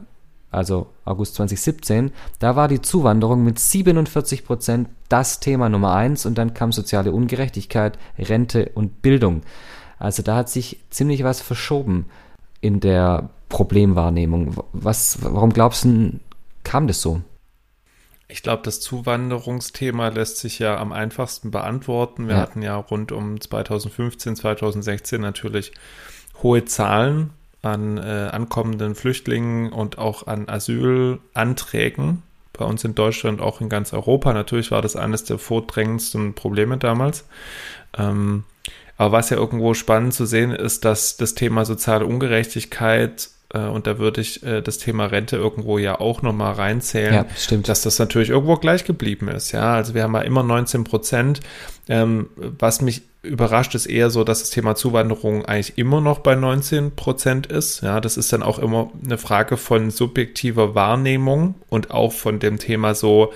also 0.54 0.88
August 1.06 1.36
2017, 1.36 2.12
da 2.40 2.56
war 2.56 2.68
die 2.68 2.82
Zuwanderung 2.82 3.44
mit 3.44 3.60
47 3.60 4.46
Prozent 4.46 4.90
das 5.10 5.40
Thema 5.40 5.70
Nummer 5.70 5.94
eins 5.94 6.26
und 6.26 6.38
dann 6.38 6.54
kam 6.54 6.72
soziale 6.72 7.12
Ungerechtigkeit, 7.12 7.98
Rente 8.18 8.72
und 8.76 9.02
Bildung. 9.02 9.42
Also 10.00 10.22
da 10.24 10.36
hat 10.36 10.50
sich 10.50 10.80
ziemlich 10.90 11.24
was 11.24 11.42
verschoben 11.42 12.06
in 12.62 12.80
der 12.80 13.30
Problemwahrnehmung. 13.50 14.56
Was, 14.74 15.20
warum 15.22 15.52
glaubst 15.54 15.86
du, 15.86 16.20
kam 16.64 16.88
das 16.88 17.02
so? 17.02 17.22
Ich 18.28 18.42
glaube, 18.42 18.64
das 18.64 18.80
Zuwanderungsthema 18.80 20.08
lässt 20.10 20.38
sich 20.38 20.60
ja 20.60 20.78
am 20.78 20.92
einfachsten 20.92 21.52
beantworten. 21.52 22.28
Wir 22.28 22.36
ja. 22.36 22.42
hatten 22.42 22.62
ja 22.62 22.76
rund 22.76 23.12
um 23.12 23.40
2015, 23.40 24.36
2016 24.36 25.22
natürlich 25.22 25.72
hohe 26.42 26.66
Zahlen 26.66 27.32
an 27.64 27.98
äh, 27.98 28.30
ankommenden 28.32 28.94
Flüchtlingen 28.94 29.72
und 29.72 29.98
auch 29.98 30.28
an 30.28 30.48
Asylanträgen 30.48 32.22
bei 32.52 32.66
uns 32.66 32.84
in 32.84 32.94
Deutschland, 32.94 33.42
auch 33.42 33.62
in 33.62 33.70
ganz 33.70 33.94
Europa. 33.94 34.32
Natürlich 34.34 34.70
war 34.70 34.84
das 34.84 34.96
eines 34.96 35.24
der 35.24 35.40
vordrängendsten 35.40 36.36
Probleme 36.36 36.78
damals. 36.78 37.26
Ähm, 37.98 38.44
aber 38.98 39.14
was 39.14 39.32
ja 39.32 39.38
irgendwo 39.38 39.74
spannend 39.74 40.14
zu 40.14 40.26
sehen 40.26 40.52
ist, 40.52 40.86
dass 40.86 41.18
das 41.18 41.34
Thema 41.34 41.66
soziale 41.66 42.06
Ungerechtigkeit 42.06 43.30
äh, 43.54 43.60
und 43.60 43.88
da 43.88 43.98
würde 43.98 44.22
ich 44.22 44.44
äh, 44.44 44.62
das 44.62 44.78
Thema 44.78 45.06
Rente 45.06 45.38
irgendwo 45.38 45.78
ja 45.78 46.00
auch 46.00 46.22
nochmal 46.22 46.54
reinzählen, 46.54 47.14
ja, 47.14 47.26
stimmt. 47.38 47.70
dass 47.70 47.82
das 47.82 47.98
natürlich 48.00 48.30
irgendwo 48.30 48.58
gleich 48.58 48.84
geblieben 48.84 49.30
ist. 49.30 49.52
Ja, 49.52 49.76
also 49.76 49.94
wir 49.94 50.04
haben 50.04 50.14
ja 50.16 50.22
immer 50.22 50.44
19 50.44 50.84
Prozent. 50.84 51.40
Ähm, 51.90 52.30
was 52.36 52.82
mich 52.82 53.04
überrascht 53.24 53.74
ist 53.74 53.86
eher 53.86 54.10
so, 54.10 54.26
dass 54.26 54.42
das 54.42 54.50
Thema 54.50 54.76
Zuwanderung 54.76 55.46
eigentlich 55.46 55.78
immer 55.78 56.02
noch 56.02 56.20
bei 56.20 56.36
19 56.36 56.96
Prozent 56.96 57.48
ist. 57.48 57.82
Ja, 57.82 58.02
das 58.02 58.18
ist 58.18 58.34
dann 58.34 58.44
auch 58.44 58.60
immer 58.60 58.92
eine 59.04 59.18
Frage 59.18 59.56
von 59.56 59.92
subjektiver 59.92 60.76
Wahrnehmung 60.76 61.56
und 61.70 61.92
auch 61.92 62.12
von 62.12 62.40
dem 62.40 62.60
Thema 62.60 62.96
so 62.96 63.32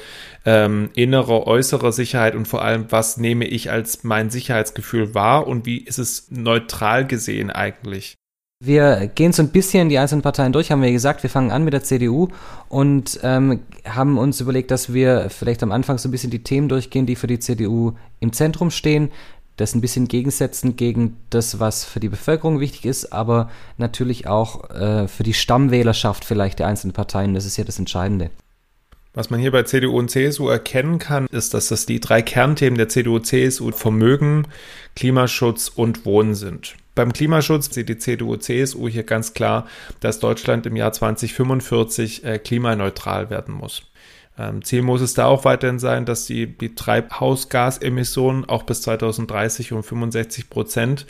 ähm, 0.45 0.89
innere, 0.93 1.47
äußere 1.47 1.93
Sicherheit 1.93 2.35
und 2.35 2.47
vor 2.47 2.61
allem, 2.61 2.87
was 2.89 3.17
nehme 3.17 3.45
ich 3.45 3.71
als 3.71 4.03
mein 4.03 4.29
Sicherheitsgefühl 4.29 5.15
wahr 5.15 5.47
und 5.47 5.65
wie 5.65 5.77
ist 5.77 5.99
es 5.99 6.27
neutral 6.29 7.07
gesehen 7.07 7.49
eigentlich? 7.49 8.17
Wir 8.59 9.05
gehen 9.13 9.33
so 9.33 9.43
ein 9.43 9.49
bisschen 9.49 9.87
die 9.87 9.99
einzelnen 9.99 10.23
Parteien 10.23 10.51
durch, 10.51 10.71
haben 10.71 10.81
wir 10.81 10.91
gesagt. 10.91 11.21
Wir 11.21 11.29
fangen 11.29 11.51
an 11.51 11.63
mit 11.63 11.73
der 11.73 11.83
CDU 11.83 12.29
und 12.69 13.19
ähm, 13.21 13.59
haben 13.85 14.17
uns 14.17 14.41
überlegt, 14.41 14.71
dass 14.71 14.93
wir 14.93 15.29
vielleicht 15.29 15.61
am 15.61 15.71
Anfang 15.71 15.99
so 15.99 16.09
ein 16.09 16.11
bisschen 16.11 16.31
die 16.31 16.41
Themen 16.41 16.67
durchgehen, 16.67 17.05
die 17.05 17.15
für 17.15 17.27
die 17.27 17.37
CDU 17.37 17.93
im 18.19 18.33
Zentrum 18.33 18.71
stehen. 18.71 19.11
Das 19.57 19.75
ein 19.75 19.81
bisschen 19.81 20.07
gegensetzen 20.07 20.75
gegen 20.75 21.17
das, 21.29 21.59
was 21.59 21.85
für 21.85 21.99
die 21.99 22.09
Bevölkerung 22.09 22.59
wichtig 22.59 22.85
ist, 22.85 23.13
aber 23.13 23.51
natürlich 23.77 24.27
auch 24.27 24.69
äh, 24.71 25.07
für 25.07 25.23
die 25.23 25.33
Stammwählerschaft 25.35 26.25
vielleicht 26.25 26.57
der 26.57 26.67
einzelnen 26.67 26.93
Parteien. 26.93 27.35
Das 27.35 27.45
ist 27.45 27.57
ja 27.57 27.63
das 27.63 27.77
Entscheidende. 27.77 28.31
Was 29.13 29.29
man 29.29 29.39
hier 29.39 29.51
bei 29.51 29.63
CDU 29.63 29.97
und 29.97 30.09
CSU 30.09 30.47
erkennen 30.47 30.97
kann, 30.97 31.27
ist, 31.27 31.53
dass 31.53 31.69
das 31.69 31.85
die 31.85 31.99
drei 31.99 32.23
Kernthemen 32.23 32.77
der 32.77 32.89
CDU-CSU 32.89 33.71
Vermögen, 33.71 34.47
Klimaschutz 34.95 35.69
und 35.69 36.05
Wohnen 36.05 36.33
sind. 36.33 36.75
Beim 36.97 37.13
Klimaschutz 37.13 37.71
sieht 37.71 37.89
die 37.89 37.99
CDU-CSU 37.99 38.87
hier 38.87 39.03
ganz 39.03 39.35
klar, 39.35 39.67
dass 39.99 40.19
Deutschland 40.19 40.65
im 40.65 40.75
Jahr 40.75 40.91
2045 40.91 42.23
äh, 42.23 42.39
klimaneutral 42.39 43.29
werden 43.29 43.53
muss. 43.53 43.83
Ähm, 44.35 44.63
Ziel 44.63 44.81
muss 44.81 45.01
es 45.01 45.13
da 45.13 45.27
auch 45.27 45.45
weiterhin 45.45 45.77
sein, 45.77 46.05
dass 46.05 46.25
die, 46.25 46.57
die 46.57 46.73
Treibhausgasemissionen 46.73 48.45
auch 48.45 48.63
bis 48.63 48.81
2030 48.81 49.73
um 49.73 49.83
65 49.83 50.49
Prozent 50.49 51.05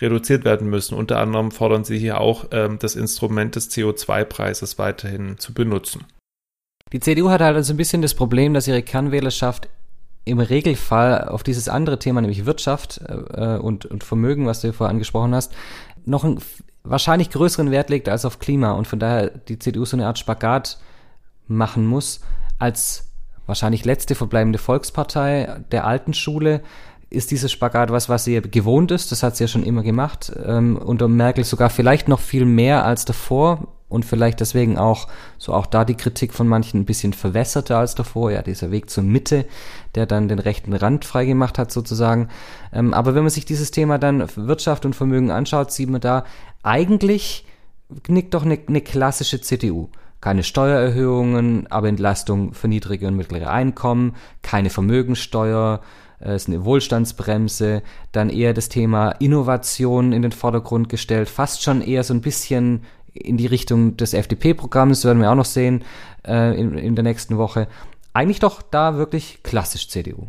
reduziert 0.00 0.44
werden 0.44 0.70
müssen. 0.70 0.94
Unter 0.94 1.18
anderem 1.18 1.50
fordern 1.50 1.82
sie 1.82 1.98
hier 1.98 2.20
auch 2.20 2.44
ähm, 2.52 2.78
das 2.78 2.94
Instrument 2.94 3.56
des 3.56 3.68
CO2-Preises 3.72 4.78
weiterhin 4.78 5.38
zu 5.38 5.52
benutzen. 5.52 6.04
Die 6.92 7.00
CDU 7.00 7.30
hat 7.30 7.40
halt 7.40 7.56
also 7.56 7.74
ein 7.74 7.78
bisschen 7.78 8.00
das 8.00 8.14
Problem, 8.14 8.54
dass 8.54 8.68
ihre 8.68 8.84
Kernwählerschaft 8.84 9.68
im 10.24 10.38
Regelfall 10.38 11.28
auf 11.28 11.42
dieses 11.42 11.68
andere 11.68 11.98
Thema, 11.98 12.20
nämlich 12.20 12.46
Wirtschaft 12.46 13.00
äh, 13.08 13.56
und, 13.56 13.86
und 13.86 14.04
Vermögen, 14.04 14.46
was 14.46 14.60
du 14.60 14.72
vorher 14.72 14.92
angesprochen 14.92 15.34
hast, 15.34 15.52
noch 16.04 16.24
einen 16.24 16.40
wahrscheinlich 16.84 17.30
größeren 17.30 17.70
Wert 17.70 17.90
legt 17.90 18.08
als 18.08 18.24
auf 18.24 18.38
Klima 18.38 18.72
und 18.72 18.86
von 18.86 18.98
daher 18.98 19.30
die 19.30 19.58
CDU 19.58 19.84
so 19.84 19.96
eine 19.96 20.06
Art 20.06 20.18
Spagat 20.18 20.78
machen 21.46 21.86
muss, 21.86 22.20
als 22.58 23.10
wahrscheinlich 23.46 23.84
letzte 23.84 24.14
verbleibende 24.14 24.58
Volkspartei 24.58 25.60
der 25.70 25.86
alten 25.86 26.14
Schule 26.14 26.62
ist 27.10 27.30
dieses 27.30 27.52
Spagat 27.52 27.90
was, 27.90 28.08
was 28.08 28.24
sie 28.24 28.40
gewohnt 28.40 28.90
ist. 28.90 29.12
Das 29.12 29.22
hat 29.22 29.36
sie 29.36 29.44
ja 29.44 29.48
schon 29.48 29.64
immer 29.64 29.82
gemacht. 29.82 30.32
Ähm, 30.44 30.76
unter 30.76 31.08
Merkel 31.08 31.44
sogar 31.44 31.68
vielleicht 31.68 32.08
noch 32.08 32.20
viel 32.20 32.46
mehr 32.46 32.84
als 32.84 33.04
davor 33.04 33.68
und 33.92 34.04
vielleicht 34.04 34.40
deswegen 34.40 34.78
auch 34.78 35.08
so 35.38 35.52
auch 35.52 35.66
da 35.66 35.84
die 35.84 35.94
Kritik 35.94 36.32
von 36.32 36.48
manchen 36.48 36.80
ein 36.80 36.84
bisschen 36.84 37.12
verwässerter 37.12 37.78
als 37.78 37.94
davor. 37.94 38.32
Ja, 38.32 38.42
dieser 38.42 38.70
Weg 38.70 38.90
zur 38.90 39.04
Mitte, 39.04 39.46
der 39.94 40.06
dann 40.06 40.28
den 40.28 40.38
rechten 40.38 40.72
Rand 40.72 41.04
freigemacht 41.04 41.58
hat 41.58 41.70
sozusagen. 41.70 42.28
Ähm, 42.72 42.94
aber 42.94 43.14
wenn 43.14 43.22
man 43.22 43.30
sich 43.30 43.44
dieses 43.44 43.70
Thema 43.70 43.98
dann 43.98 44.28
Wirtschaft 44.34 44.84
und 44.84 44.96
Vermögen 44.96 45.30
anschaut, 45.30 45.70
sieht 45.70 45.90
man 45.90 46.00
da 46.00 46.24
eigentlich 46.62 47.44
knickt 48.02 48.32
doch 48.32 48.44
eine, 48.44 48.58
eine 48.66 48.80
klassische 48.80 49.40
CDU 49.40 49.88
keine 50.22 50.44
Steuererhöhungen, 50.44 51.66
aber 51.68 51.88
Entlastung 51.88 52.54
für 52.54 52.68
niedrige 52.68 53.08
und 53.08 53.16
mittlere 53.16 53.50
Einkommen, 53.50 54.14
keine 54.40 54.70
Vermögensteuer, 54.70 55.80
äh, 56.20 56.36
ist 56.36 56.48
eine 56.48 56.64
Wohlstandsbremse, 56.64 57.82
dann 58.12 58.30
eher 58.30 58.54
das 58.54 58.70
Thema 58.70 59.10
Innovation 59.10 60.12
in 60.12 60.22
den 60.22 60.32
Vordergrund 60.32 60.88
gestellt, 60.88 61.28
fast 61.28 61.62
schon 61.62 61.82
eher 61.82 62.04
so 62.04 62.14
ein 62.14 62.22
bisschen 62.22 62.84
in 63.14 63.36
die 63.36 63.46
Richtung 63.46 63.96
des 63.96 64.14
FDP-Programms, 64.14 65.04
werden 65.04 65.20
wir 65.20 65.30
auch 65.30 65.36
noch 65.36 65.44
sehen 65.44 65.84
äh, 66.26 66.58
in, 66.58 66.76
in 66.76 66.94
der 66.94 67.04
nächsten 67.04 67.38
Woche. 67.38 67.68
Eigentlich 68.12 68.40
doch 68.40 68.62
da 68.62 68.96
wirklich 68.96 69.40
klassisch 69.42 69.88
CDU. 69.88 70.26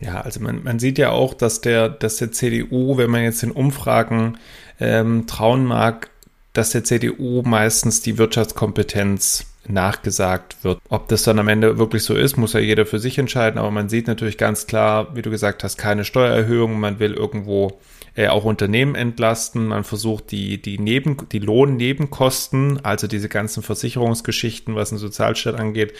Ja, 0.00 0.22
also 0.22 0.40
man, 0.40 0.62
man 0.62 0.78
sieht 0.78 0.98
ja 0.98 1.10
auch, 1.10 1.34
dass 1.34 1.60
der, 1.60 1.88
dass 1.88 2.16
der 2.16 2.32
CDU, 2.32 2.96
wenn 2.96 3.10
man 3.10 3.22
jetzt 3.22 3.42
den 3.42 3.50
Umfragen 3.50 4.38
ähm, 4.80 5.26
trauen 5.26 5.64
mag, 5.64 6.10
dass 6.52 6.70
der 6.70 6.84
CDU 6.84 7.42
meistens 7.42 8.00
die 8.00 8.18
Wirtschaftskompetenz 8.18 9.46
nachgesagt 9.68 10.64
wird. 10.64 10.80
Ob 10.88 11.08
das 11.08 11.22
dann 11.22 11.38
am 11.38 11.48
Ende 11.48 11.78
wirklich 11.78 12.02
so 12.02 12.14
ist, 12.14 12.36
muss 12.36 12.54
ja 12.54 12.60
jeder 12.60 12.86
für 12.86 12.98
sich 12.98 13.18
entscheiden, 13.18 13.58
aber 13.58 13.70
man 13.70 13.88
sieht 13.88 14.06
natürlich 14.06 14.38
ganz 14.38 14.66
klar, 14.66 15.14
wie 15.14 15.22
du 15.22 15.30
gesagt 15.30 15.62
hast, 15.62 15.76
keine 15.76 16.04
Steuererhöhung, 16.04 16.80
man 16.80 16.98
will 16.98 17.12
irgendwo 17.12 17.78
äh, 18.20 18.28
auch 18.28 18.44
Unternehmen 18.44 18.94
entlasten, 18.94 19.68
man 19.68 19.82
versucht 19.82 20.30
die, 20.30 20.60
die 20.60 20.78
Neben, 20.78 21.16
die 21.32 21.38
Lohnnebenkosten, 21.38 22.84
also 22.84 23.06
diese 23.06 23.30
ganzen 23.30 23.62
Versicherungsgeschichten, 23.62 24.74
was 24.74 24.90
den 24.90 24.98
Sozialstaat 24.98 25.54
angeht, 25.54 25.94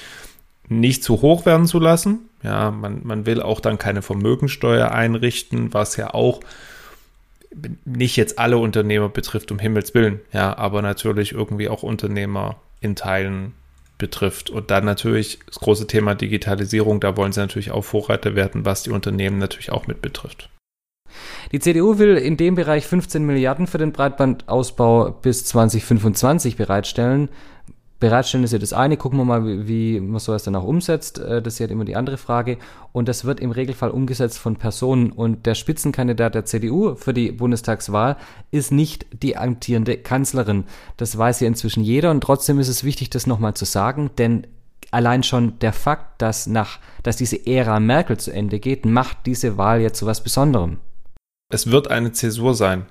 nicht 0.69 1.03
zu 1.03 1.23
hoch 1.23 1.47
werden 1.47 1.67
zu 1.67 1.79
lassen. 1.79 2.29
Ja, 2.43 2.71
man, 2.71 3.01
man 3.05 3.25
will 3.25 3.41
auch 3.41 3.61
dann 3.61 3.79
keine 3.79 4.03
Vermögensteuer 4.03 4.93
einrichten, 4.93 5.73
was 5.73 5.97
ja 5.97 6.13
auch 6.13 6.41
nicht 7.87 8.17
jetzt 8.17 8.39
alle 8.39 8.59
Unternehmer 8.59 9.09
betrifft, 9.09 9.51
um 9.51 9.59
Himmels 9.59 9.95
Willen, 9.95 10.21
ja, 10.31 10.57
aber 10.59 10.83
natürlich 10.83 11.33
irgendwie 11.33 11.71
auch 11.71 11.83
Unternehmer 11.83 12.57
in 12.81 12.97
Teilen 12.97 13.55
betrifft. 13.97 14.51
Und 14.51 14.71
dann 14.71 14.85
natürlich 14.85 15.39
das 15.47 15.59
große 15.59 15.87
Thema 15.87 16.15
Digitalisierung, 16.15 17.01
da 17.01 17.17
wollen 17.17 17.33
sie 17.33 17.41
natürlich 17.41 17.71
auch 17.71 17.83
Vorreiter 17.83 18.35
werden, 18.35 18.67
was 18.67 18.83
die 18.83 18.91
Unternehmen 18.91 19.39
natürlich 19.39 19.73
auch 19.73 19.87
mit 19.87 20.03
betrifft. 20.03 20.51
Die 21.53 21.61
CDU 21.61 21.99
will 21.99 22.17
in 22.17 22.37
dem 22.37 22.55
Bereich 22.55 22.87
15 22.87 23.25
Milliarden 23.25 23.67
für 23.67 23.79
den 23.79 23.93
Breitbandausbau 23.93 25.11
bis 25.11 25.45
2025 25.45 26.57
bereitstellen. 26.57 27.29
Bereitstellen 28.01 28.45
ist 28.45 28.53
ja 28.53 28.59
das 28.59 28.73
eine, 28.73 28.97
gucken 28.97 29.19
wir 29.19 29.27
mal, 29.27 29.69
wie, 29.69 30.01
man 30.01 30.19
sowas 30.21 30.43
dann 30.43 30.57
auch 30.57 30.65
umsetzt. 30.65 31.19
Äh, 31.19 31.43
das 31.43 31.55
ist 31.55 31.59
ja 31.59 31.67
immer 31.67 31.85
die 31.85 31.97
andere 31.97 32.17
Frage. 32.17 32.57
Und 32.93 33.09
das 33.09 33.27
wird 33.27 33.41
im 33.41 33.51
Regelfall 33.51 33.91
umgesetzt 33.91 34.39
von 34.39 34.57
Personen. 34.57 35.13
Und 35.13 35.45
der 35.45 35.55
Spitzenkandidat 35.55 36.35
der 36.35 36.47
CDU 36.47 36.95
für 36.95 37.13
die 37.13 37.31
Bundestagswahl 37.31 38.17
ist 38.51 38.73
nicht 38.73 39.07
die 39.23 39.37
amtierende 39.37 39.99
Kanzlerin. 39.99 40.65
Das 40.97 41.17
weiß 41.17 41.41
ja 41.41 41.47
inzwischen 41.47 41.85
jeder. 41.85 42.11
Und 42.11 42.23
trotzdem 42.23 42.59
ist 42.59 42.69
es 42.69 42.85
wichtig, 42.85 43.11
das 43.11 43.27
nochmal 43.27 43.53
zu 43.53 43.67
sagen, 43.67 44.11
denn 44.17 44.47
allein 44.91 45.23
schon 45.23 45.59
der 45.59 45.75
Fakt, 45.75 46.23
dass 46.23 46.47
nach, 46.47 46.79
dass 47.03 47.17
diese 47.17 47.47
Ära 47.47 47.81
Merkel 47.81 48.17
zu 48.17 48.33
Ende 48.33 48.61
geht, 48.61 48.87
macht 48.87 49.19
diese 49.27 49.59
Wahl 49.59 49.83
jetzt 49.83 49.99
zu 49.99 50.07
was 50.07 50.23
Besonderem. 50.23 50.79
Es 51.51 51.71
wird 51.71 51.91
eine 51.91 52.13
Zäsur 52.13 52.55
sein. 52.55 52.87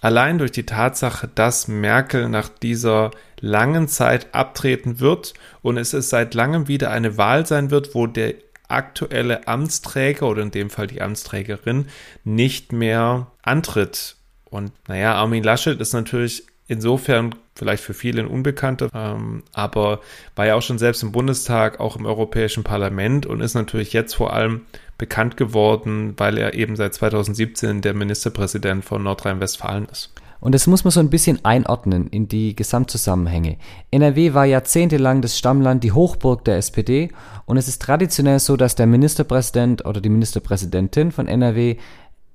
Allein 0.00 0.38
durch 0.38 0.52
die 0.52 0.66
Tatsache, 0.66 1.28
dass 1.34 1.68
Merkel 1.68 2.28
nach 2.28 2.48
dieser 2.48 3.10
langen 3.40 3.88
Zeit 3.88 4.34
abtreten 4.34 5.00
wird 5.00 5.34
und 5.62 5.76
es 5.76 5.92
ist 5.92 6.10
seit 6.10 6.34
langem 6.34 6.68
wieder 6.68 6.90
eine 6.90 7.18
Wahl 7.18 7.44
sein 7.46 7.70
wird, 7.70 7.94
wo 7.94 8.06
der 8.06 8.34
aktuelle 8.68 9.48
Amtsträger 9.48 10.28
oder 10.28 10.42
in 10.42 10.50
dem 10.50 10.70
Fall 10.70 10.86
die 10.86 11.02
Amtsträgerin 11.02 11.88
nicht 12.24 12.72
mehr 12.72 13.28
antritt. 13.42 14.16
Und 14.44 14.72
naja, 14.86 15.14
Armin 15.14 15.42
Laschet 15.42 15.80
ist 15.80 15.92
natürlich 15.92 16.44
insofern 16.68 17.34
vielleicht 17.54 17.82
für 17.82 17.94
viele 17.94 18.22
ein 18.22 18.28
Unbekannter, 18.28 18.90
ähm, 18.92 19.44
aber 19.52 20.00
war 20.34 20.46
ja 20.46 20.54
auch 20.54 20.62
schon 20.62 20.78
selbst 20.78 21.02
im 21.02 21.12
Bundestag, 21.12 21.80
auch 21.80 21.96
im 21.96 22.06
Europäischen 22.06 22.64
Parlament 22.64 23.26
und 23.26 23.40
ist 23.40 23.54
natürlich 23.54 23.92
jetzt 23.92 24.14
vor 24.14 24.32
allem 24.32 24.62
bekannt 24.98 25.36
geworden, 25.36 26.14
weil 26.16 26.38
er 26.38 26.54
eben 26.54 26.76
seit 26.76 26.94
2017 26.94 27.82
der 27.82 27.94
Ministerpräsident 27.94 28.84
von 28.84 29.02
Nordrhein-Westfalen 29.02 29.86
ist. 29.86 30.12
Und 30.40 30.54
das 30.54 30.66
muss 30.66 30.84
man 30.84 30.90
so 30.90 31.00
ein 31.00 31.10
bisschen 31.10 31.44
einordnen 31.44 32.08
in 32.08 32.28
die 32.28 32.54
Gesamtzusammenhänge. 32.54 33.56
NRW 33.90 34.34
war 34.34 34.44
jahrzehntelang 34.44 35.22
das 35.22 35.38
Stammland, 35.38 35.82
die 35.82 35.92
Hochburg 35.92 36.44
der 36.44 36.56
SPD 36.56 37.10
und 37.46 37.56
es 37.56 37.68
ist 37.68 37.82
traditionell 37.82 38.38
so, 38.38 38.56
dass 38.56 38.74
der 38.74 38.86
Ministerpräsident 38.86 39.84
oder 39.86 40.00
die 40.00 40.10
Ministerpräsidentin 40.10 41.10
von 41.10 41.26
NRW 41.26 41.76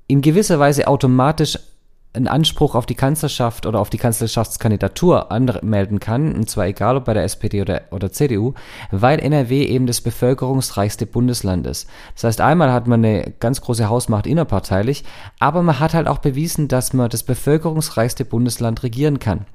in 0.08 0.22
gewisser 0.22 0.60
Weise 0.60 0.88
automatisch 0.88 1.58
einen 2.14 2.28
Anspruch 2.28 2.76
auf 2.76 2.86
die 2.86 2.96
Kanzlerschaft 2.96 3.66
oder 3.66 3.80
auf 3.80 3.90
die 3.90 3.98
Kanzlerschaftskandidatur 3.98 5.32
anmelden 5.32 6.00
kann, 6.00 6.34
und 6.34 6.50
zwar 6.50 6.66
egal 6.66 6.98
ob 6.98 7.06
bei 7.06 7.14
der 7.14 7.24
SPD 7.24 7.62
oder, 7.62 7.84
oder 7.92 8.12
CDU, 8.12 8.54
weil 8.92 9.20
NRW 9.20 9.64
eben 9.64 9.88
das 9.88 10.02
bevölkerungsreichste 10.02 11.06
Bundesland 11.06 11.66
ist. 11.68 11.88
Das 12.16 12.26
heißt, 12.26 12.42
einmal 12.42 12.74
hat 12.74 12.88
man 12.88 13.06
eine 13.06 13.34
ganz 13.40 13.62
große 13.62 13.88
Hausmacht 13.88 14.28
innerparteilich, 14.28 15.06
aber 15.40 15.64
man 15.64 15.80
hat 15.80 15.94
halt 15.94 16.08
auch 16.08 16.20
bewiesen, 16.20 16.68
dass 16.68 16.92
man 16.92 17.10
das 17.10 17.24
bevölkerungsreichste 17.24 18.26
Bundesland 18.26 18.84
regieren 18.84 19.20
kann. 19.20 19.46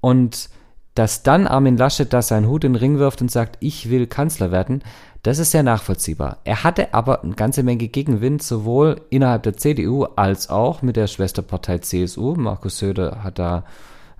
Und 0.00 0.50
dass 0.94 1.22
dann 1.22 1.46
Armin 1.46 1.76
Laschet 1.78 2.12
da 2.12 2.20
seinen 2.20 2.48
Hut 2.48 2.64
in 2.64 2.74
den 2.74 2.78
Ring 2.78 2.98
wirft 2.98 3.22
und 3.22 3.30
sagt, 3.30 3.56
ich 3.60 3.88
will 3.88 4.06
Kanzler 4.06 4.50
werden, 4.50 4.82
das 5.22 5.38
ist 5.38 5.52
sehr 5.52 5.62
nachvollziehbar. 5.62 6.38
Er 6.44 6.64
hatte 6.64 6.94
aber 6.94 7.22
eine 7.22 7.34
ganze 7.34 7.62
Menge 7.62 7.88
Gegenwind, 7.88 8.42
sowohl 8.42 9.00
innerhalb 9.10 9.44
der 9.44 9.56
CDU 9.56 10.04
als 10.16 10.50
auch 10.50 10.82
mit 10.82 10.96
der 10.96 11.06
Schwesterpartei 11.06 11.78
CSU. 11.78 12.34
Markus 12.34 12.78
Söder 12.78 13.22
hat 13.22 13.38
da 13.38 13.64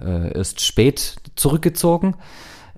äh, 0.00 0.32
erst 0.32 0.60
spät 0.60 1.16
zurückgezogen. 1.34 2.14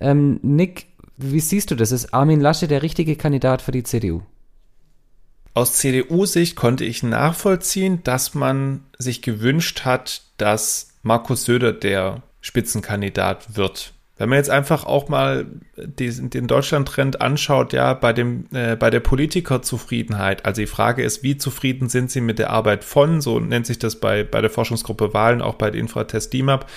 Ähm, 0.00 0.40
Nick, 0.42 0.86
wie 1.16 1.40
siehst 1.40 1.70
du 1.70 1.74
das? 1.74 1.92
Ist 1.92 2.14
Armin 2.14 2.40
Laschet 2.40 2.70
der 2.70 2.82
richtige 2.82 3.16
Kandidat 3.16 3.62
für 3.62 3.72
die 3.72 3.82
CDU? 3.82 4.22
Aus 5.52 5.74
CDU-Sicht 5.74 6.56
konnte 6.56 6.84
ich 6.84 7.02
nachvollziehen, 7.04 8.02
dass 8.02 8.34
man 8.34 8.84
sich 8.98 9.22
gewünscht 9.22 9.84
hat, 9.84 10.22
dass 10.36 10.94
Markus 11.02 11.44
Söder 11.44 11.72
der 11.72 12.22
Spitzenkandidat 12.40 13.56
wird. 13.56 13.93
Wenn 14.16 14.28
man 14.28 14.38
jetzt 14.38 14.50
einfach 14.50 14.84
auch 14.84 15.08
mal 15.08 15.46
diesen, 15.76 16.30
den 16.30 16.46
Deutschland-Trend 16.46 17.20
anschaut, 17.20 17.72
ja, 17.72 17.94
bei 17.94 18.12
dem, 18.12 18.46
äh, 18.52 18.76
bei 18.76 18.88
der 18.88 19.00
Politikerzufriedenheit, 19.00 20.46
also 20.46 20.60
die 20.60 20.68
Frage 20.68 21.02
ist, 21.02 21.24
wie 21.24 21.36
zufrieden 21.36 21.88
sind 21.88 22.12
Sie 22.12 22.20
mit 22.20 22.38
der 22.38 22.50
Arbeit 22.50 22.84
von, 22.84 23.20
so 23.20 23.40
nennt 23.40 23.66
sich 23.66 23.80
das 23.80 23.96
bei, 23.96 24.22
bei 24.22 24.40
der 24.40 24.50
Forschungsgruppe 24.50 25.14
Wahlen, 25.14 25.42
auch 25.42 25.54
bei 25.54 25.68
der 25.72 25.80
Infratest 25.80 26.32
DIMAP, 26.32 26.70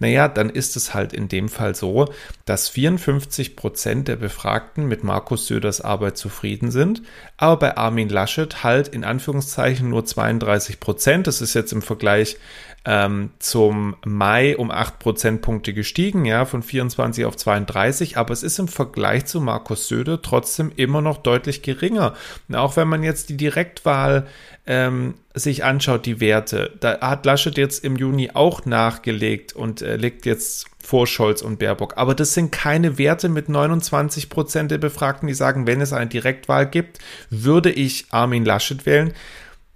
naja, 0.00 0.28
dann 0.28 0.50
ist 0.50 0.76
es 0.76 0.92
halt 0.92 1.14
in 1.14 1.28
dem 1.28 1.48
Fall 1.48 1.74
so, 1.74 2.12
dass 2.44 2.68
54 2.68 3.56
Prozent 3.56 4.08
der 4.08 4.16
Befragten 4.16 4.86
mit 4.86 5.02
Markus 5.02 5.46
Söders 5.46 5.80
Arbeit 5.80 6.18
zufrieden 6.18 6.70
sind, 6.70 7.02
aber 7.38 7.56
bei 7.56 7.76
Armin 7.78 8.10
Laschet 8.10 8.64
halt 8.64 8.88
in 8.88 9.04
Anführungszeichen 9.04 9.88
nur 9.88 10.04
32 10.04 10.78
Prozent, 10.78 11.26
das 11.26 11.40
ist 11.40 11.54
jetzt 11.54 11.72
im 11.72 11.80
Vergleich 11.80 12.36
ähm, 12.84 13.30
zum 13.38 13.96
Mai 14.04 14.56
um 14.56 14.70
8 14.70 14.98
Prozentpunkte 14.98 15.72
gestiegen, 15.72 16.24
ja, 16.24 16.44
von 16.44 16.62
24 16.62 17.24
auf 17.24 17.36
32, 17.36 18.16
aber 18.16 18.32
es 18.32 18.42
ist 18.42 18.58
im 18.58 18.68
Vergleich 18.68 19.26
zu 19.26 19.40
Markus 19.40 19.86
Söder 19.86 20.20
trotzdem 20.20 20.72
immer 20.74 21.00
noch 21.00 21.18
deutlich 21.18 21.62
geringer. 21.62 22.14
Und 22.48 22.56
auch 22.56 22.76
wenn 22.76 22.88
man 22.88 23.04
jetzt 23.04 23.28
die 23.28 23.36
Direktwahl 23.36 24.26
ähm, 24.66 25.14
sich 25.34 25.64
anschaut, 25.64 26.06
die 26.06 26.20
Werte, 26.20 26.72
da 26.80 27.00
hat 27.00 27.24
Laschet 27.24 27.56
jetzt 27.56 27.84
im 27.84 27.96
Juni 27.96 28.30
auch 28.34 28.66
nachgelegt 28.66 29.52
und 29.52 29.82
äh, 29.82 29.96
legt 29.96 30.26
jetzt 30.26 30.66
vor 30.82 31.06
Scholz 31.06 31.42
und 31.42 31.60
Baerbock. 31.60 31.96
Aber 31.96 32.14
das 32.14 32.34
sind 32.34 32.50
keine 32.50 32.98
Werte 32.98 33.28
mit 33.28 33.48
29 33.48 34.28
Prozent 34.28 34.72
der 34.72 34.78
Befragten, 34.78 35.28
die 35.28 35.34
sagen, 35.34 35.68
wenn 35.68 35.80
es 35.80 35.92
eine 35.92 36.08
Direktwahl 36.08 36.68
gibt, 36.68 36.98
würde 37.30 37.70
ich 37.70 38.06
Armin 38.10 38.44
Laschet 38.44 38.84
wählen 38.86 39.12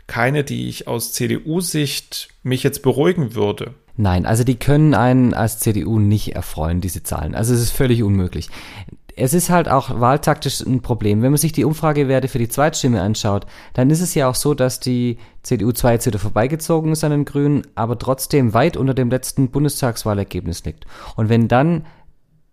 keine, 0.06 0.44
die 0.44 0.68
ich 0.68 0.86
aus 0.88 1.12
CDU-Sicht 1.12 2.28
mich 2.42 2.62
jetzt 2.62 2.82
beruhigen 2.82 3.34
würde. 3.34 3.74
Nein, 3.96 4.26
also 4.26 4.44
die 4.44 4.56
können 4.56 4.94
einen 4.94 5.34
als 5.34 5.58
CDU 5.58 5.98
nicht 5.98 6.34
erfreuen, 6.34 6.80
diese 6.80 7.02
Zahlen. 7.02 7.34
Also 7.34 7.54
es 7.54 7.60
ist 7.60 7.70
völlig 7.70 8.02
unmöglich. 8.02 8.48
Es 9.18 9.32
ist 9.32 9.48
halt 9.48 9.70
auch 9.70 9.98
wahltaktisch 9.98 10.60
ein 10.60 10.82
Problem. 10.82 11.22
Wenn 11.22 11.32
man 11.32 11.38
sich 11.38 11.52
die 11.52 11.64
Umfragewerte 11.64 12.28
für 12.28 12.38
die 12.38 12.50
Zweitstimme 12.50 13.00
anschaut, 13.00 13.46
dann 13.72 13.88
ist 13.88 14.02
es 14.02 14.14
ja 14.14 14.28
auch 14.28 14.34
so, 14.34 14.52
dass 14.52 14.78
die 14.78 15.16
CDU 15.42 15.72
zwar 15.72 15.92
jetzt 15.92 16.06
wieder 16.06 16.18
vorbeigezogen 16.18 16.92
ist 16.92 17.02
an 17.02 17.12
den 17.12 17.24
Grünen, 17.24 17.62
aber 17.74 17.98
trotzdem 17.98 18.52
weit 18.52 18.76
unter 18.76 18.92
dem 18.92 19.08
letzten 19.08 19.48
Bundestagswahlergebnis 19.48 20.64
liegt. 20.64 20.84
Und 21.16 21.30
wenn 21.30 21.48
dann 21.48 21.86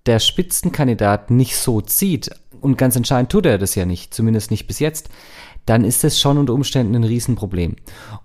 der 0.06 0.20
Spitzenkandidat 0.20 1.32
nicht 1.32 1.58
so 1.58 1.82
zieht, 1.82 2.30
und 2.62 2.78
ganz 2.78 2.96
entscheidend 2.96 3.30
tut 3.30 3.46
er 3.46 3.58
das 3.58 3.76
ja 3.76 3.86
nicht, 3.86 4.14
zumindest 4.14 4.50
nicht 4.50 4.68
bis 4.68 4.80
jetzt, 4.80 5.10
dann 5.66 5.84
ist 5.84 6.04
das 6.04 6.20
schon 6.20 6.38
unter 6.38 6.54
Umständen 6.54 6.96
ein 6.96 7.04
Riesenproblem. 7.04 7.76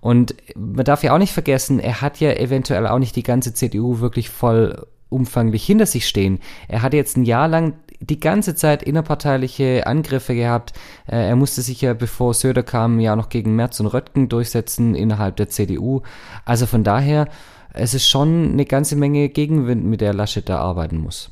Und 0.01 0.35
man 0.55 0.85
darf 0.85 1.03
ja 1.03 1.13
auch 1.13 1.19
nicht 1.19 1.33
vergessen, 1.33 1.79
er 1.79 2.01
hat 2.01 2.19
ja 2.19 2.31
eventuell 2.31 2.87
auch 2.87 2.99
nicht 2.99 3.15
die 3.15 3.23
ganze 3.23 3.53
CDU 3.53 3.99
wirklich 3.99 4.29
voll 4.29 4.85
umfanglich 5.09 5.65
hinter 5.65 5.85
sich 5.85 6.07
stehen. 6.07 6.39
Er 6.67 6.81
hat 6.81 6.93
jetzt 6.93 7.17
ein 7.17 7.23
Jahr 7.23 7.47
lang 7.47 7.73
die 8.01 8.19
ganze 8.19 8.55
Zeit 8.55 8.83
innerparteiliche 8.83 9.85
Angriffe 9.85 10.35
gehabt. 10.35 10.73
Äh, 11.05 11.27
er 11.27 11.35
musste 11.35 11.61
sich 11.61 11.81
ja, 11.81 11.93
bevor 11.93 12.33
Söder 12.33 12.63
kam, 12.63 12.99
ja 12.99 13.15
noch 13.15 13.29
gegen 13.29 13.55
Merz 13.55 13.79
und 13.79 13.87
Röttgen 13.87 14.29
durchsetzen 14.29 14.95
innerhalb 14.95 15.35
der 15.35 15.49
CDU. 15.49 16.01
Also 16.45 16.65
von 16.65 16.83
daher, 16.83 17.27
es 17.73 17.93
ist 17.93 18.07
schon 18.07 18.53
eine 18.53 18.65
ganze 18.65 18.95
Menge 18.95 19.29
Gegenwind, 19.29 19.83
mit 19.83 20.01
der 20.01 20.13
Laschet 20.13 20.47
da 20.47 20.59
arbeiten 20.59 20.97
muss. 20.97 21.31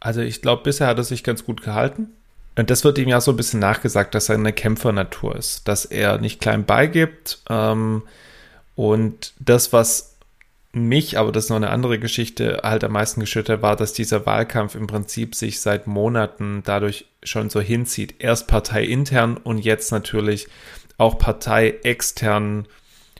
Also 0.00 0.20
ich 0.20 0.40
glaube, 0.40 0.62
bisher 0.62 0.86
hat 0.86 0.98
er 0.98 1.04
sich 1.04 1.24
ganz 1.24 1.44
gut 1.44 1.62
gehalten. 1.62 2.10
Und 2.58 2.70
das 2.70 2.82
wird 2.82 2.98
ihm 2.98 3.08
ja 3.08 3.20
so 3.20 3.30
ein 3.30 3.36
bisschen 3.36 3.60
nachgesagt, 3.60 4.16
dass 4.16 4.28
er 4.28 4.34
eine 4.34 4.52
Kämpfernatur 4.52 5.36
ist, 5.36 5.68
dass 5.68 5.84
er 5.84 6.18
nicht 6.18 6.40
klein 6.40 6.64
beigibt. 6.64 7.40
Ähm, 7.48 8.02
und 8.74 9.32
das, 9.38 9.72
was 9.72 10.16
mich, 10.72 11.18
aber 11.18 11.30
das 11.30 11.44
ist 11.44 11.50
noch 11.50 11.56
eine 11.56 11.70
andere 11.70 12.00
Geschichte, 12.00 12.60
halt 12.64 12.82
am 12.82 12.92
meisten 12.92 13.20
geschüttert 13.20 13.62
war, 13.62 13.76
dass 13.76 13.92
dieser 13.92 14.26
Wahlkampf 14.26 14.74
im 14.74 14.88
Prinzip 14.88 15.36
sich 15.36 15.60
seit 15.60 15.86
Monaten 15.86 16.62
dadurch 16.64 17.06
schon 17.22 17.48
so 17.48 17.60
hinzieht. 17.60 18.16
Erst 18.18 18.48
parteiintern 18.48 19.36
und 19.36 19.58
jetzt 19.58 19.92
natürlich 19.92 20.48
auch 20.96 21.16
parteiextern 21.16 22.66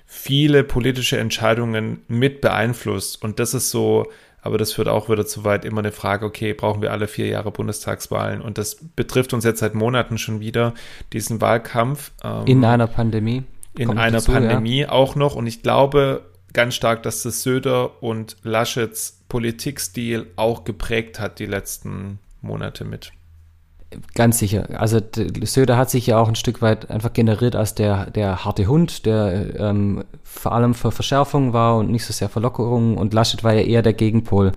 viele 0.05 0.64
politische 0.64 1.16
Entscheidungen 1.16 2.03
mit 2.09 2.40
beeinflusst. 2.40 3.22
Und 3.22 3.38
das 3.38 3.55
ist 3.55 3.70
so 3.70 4.11
aber 4.42 4.59
das 4.59 4.72
führt 4.72 4.88
auch 4.88 5.09
wieder 5.09 5.27
zu 5.27 5.44
weit. 5.44 5.64
Immer 5.64 5.81
eine 5.81 5.92
Frage, 5.92 6.27
okay, 6.27 6.53
brauchen 6.55 6.83
wir 6.83 6.92
alle 6.92 7.09
vier 7.09 7.27
Jahre 7.27 7.51
Bundestagswahlen? 7.51 8.40
Und 8.40 8.59
das 8.59 8.79
betrifft 8.96 9.33
uns 9.35 9.44
jetzt 9.44 9.61
seit 9.61 9.74
Monaten 9.74 10.18
schon 10.18 10.40
wieder, 10.40 10.74
diesen 11.12 11.40
Wahlkampf. 11.40 12.12
Ähm, 12.22 12.46
in 12.46 12.64
einer 12.64 12.87
Pandemie. 12.87 13.44
In 13.77 13.96
einer 13.96 14.18
dazu, 14.18 14.33
Pandemie 14.33 14.81
ja. 14.81 14.90
auch 14.90 15.14
noch. 15.14 15.35
Und 15.37 15.46
ich 15.46 15.62
glaube 15.62 16.22
ganz 16.53 16.74
stark, 16.74 17.03
dass 17.03 17.22
das 17.22 17.42
Söder 17.42 18.03
und 18.03 18.37
Laschets 18.42 19.22
Politikstil 19.29 20.27
auch 20.37 20.64
geprägt 20.64 21.20
hat 21.20 21.38
die 21.38 21.46
letzten 21.46 22.18
Monate 22.40 22.85
mit. 22.85 23.12
Ganz 24.14 24.38
sicher. 24.38 24.68
Also 24.79 25.01
Söder 25.42 25.79
hat 25.79 25.88
sich 25.88 26.07
ja 26.07 26.18
auch 26.18 26.29
ein 26.29 26.35
Stück 26.35 26.61
weit 26.61 26.90
einfach 26.90 27.12
generiert 27.12 27.57
als 27.57 27.74
der, 27.74 28.11
der 28.11 28.44
harte 28.44 28.66
Hund, 28.66 29.07
der 29.07 29.59
ähm, 29.59 30.05
vor 30.22 30.53
allem 30.53 30.74
für 30.74 30.92
Verschärfung 30.92 31.55
war 31.55 31.79
und 31.79 31.90
nicht 31.90 32.05
so 32.05 32.12
sehr 32.12 32.29
für 32.29 32.40
Lockerung. 32.40 32.98
Und 32.98 33.14
Laschet 33.14 33.44
war 33.44 33.55
ja 33.55 33.62
eher 33.62 33.83
der 33.83 33.94
Gegenpol. 33.94 34.53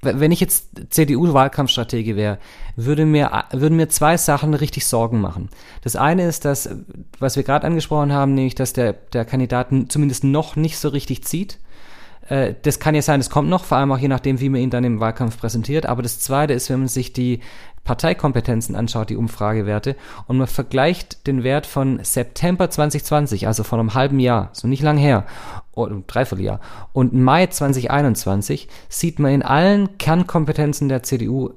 Wenn 0.00 0.32
ich 0.32 0.40
jetzt 0.40 0.68
CDU-Wahlkampfstratege 0.90 2.16
wäre, 2.16 2.38
würde 2.76 3.06
mir, 3.06 3.44
würden 3.52 3.76
mir 3.76 3.88
zwei 3.88 4.16
Sachen 4.16 4.54
richtig 4.54 4.86
Sorgen 4.86 5.20
machen. 5.20 5.48
Das 5.82 5.96
eine 5.96 6.26
ist, 6.26 6.44
dass, 6.44 6.68
was 7.18 7.36
wir 7.36 7.42
gerade 7.42 7.66
angesprochen 7.66 8.12
haben, 8.12 8.34
nämlich, 8.34 8.54
dass 8.54 8.72
der, 8.74 8.92
der 8.92 9.24
Kandidat 9.24 9.68
zumindest 9.88 10.24
noch 10.24 10.56
nicht 10.56 10.78
so 10.78 10.88
richtig 10.88 11.24
zieht 11.24 11.58
Äh, 12.28 12.54
das 12.62 12.78
kann 12.78 12.94
ja 12.94 13.02
sein, 13.02 13.20
das 13.20 13.30
kommt 13.30 13.48
noch, 13.48 13.64
vor 13.64 13.78
allem 13.78 13.92
auch 13.92 13.98
je 13.98 14.08
nachdem, 14.08 14.40
wie 14.40 14.48
man 14.48 14.60
ihn 14.60 14.70
dann 14.70 14.84
im 14.84 15.00
Wahlkampf 15.00 15.38
präsentiert. 15.38 15.86
Aber 15.86 16.02
das 16.02 16.20
Zweite 16.20 16.52
ist, 16.52 16.70
wenn 16.70 16.80
man 16.80 16.88
sich 16.88 17.12
die 17.12 17.40
Parteikompetenzen 17.84 18.76
anschaut, 18.76 19.10
die 19.10 19.16
Umfragewerte, 19.16 19.96
und 20.26 20.38
man 20.38 20.46
vergleicht 20.46 21.26
den 21.26 21.44
Wert 21.44 21.66
von 21.66 22.00
September 22.02 22.70
2020, 22.70 23.46
also 23.46 23.62
von 23.62 23.78
einem 23.78 23.94
halben 23.94 24.20
Jahr, 24.20 24.48
so 24.52 24.66
nicht 24.66 24.82
lang 24.82 24.96
her, 24.96 25.26
oder 25.72 25.94
ein 25.94 26.06
Dreivierteljahr, 26.06 26.60
und 26.92 27.12
Mai 27.12 27.46
2021, 27.46 28.68
sieht 28.88 29.18
man 29.18 29.32
in 29.32 29.42
allen 29.42 29.98
Kernkompetenzen 29.98 30.88
der 30.88 31.02
CDU 31.02 31.50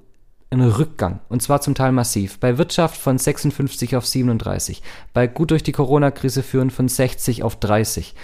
einen 0.49 0.69
Rückgang. 0.69 1.19
Und 1.29 1.41
zwar 1.41 1.59
zum 1.61 1.75
Teil 1.75 1.91
massiv. 1.91 2.39
Bei 2.39 2.57
Wirtschaft 2.57 2.99
von 2.99 3.17
56 3.17 3.97
auf 3.97 4.05
37. 4.05 4.81
Bei 5.13 5.27
gut 5.27 5.51
durch 5.51 5.63
die 5.63 5.73
Corona-Krise 5.73 6.41
führen 6.41 6.69
von 6.69 6.87
60 6.87 7.43
auf 7.43 7.57
30. 7.57 8.15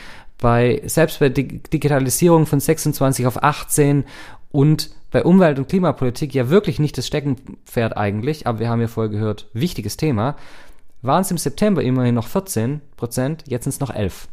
Bei, 0.43 0.82
selbst 0.88 1.21
bei 1.21 1.29
Digitalisierung 1.29 2.45
von 2.45 2.60
26 2.60 3.27
auf 3.27 3.41
18 3.41 4.03
und 4.51 4.89
bei 5.10 5.23
Umwelt- 5.23 5.58
und 5.58 5.69
Klimapolitik 5.69 6.36
ja 6.36 6.49
wirklich 6.49 6.79
nicht 6.79 6.97
das 6.97 7.08
Steckenpferd 7.08 7.95
eigentlich, 7.95 8.45
aber 8.45 8.60
wir 8.60 8.67
haben 8.67 8.82
ja 8.82 8.89
vorher 8.89 9.10
gehört, 9.10 9.47
wichtiges 9.53 9.95
Thema, 9.95 10.36
waren 11.01 11.21
es 11.21 11.32
im 11.32 11.38
September 11.38 11.82
immerhin 11.82 12.15
noch 12.15 12.27
14 12.27 12.82
Prozent, 12.97 13.45
jetzt 13.47 13.63
sind 13.63 13.71
es 13.71 13.79
noch 13.79 13.89
11. 13.89 14.27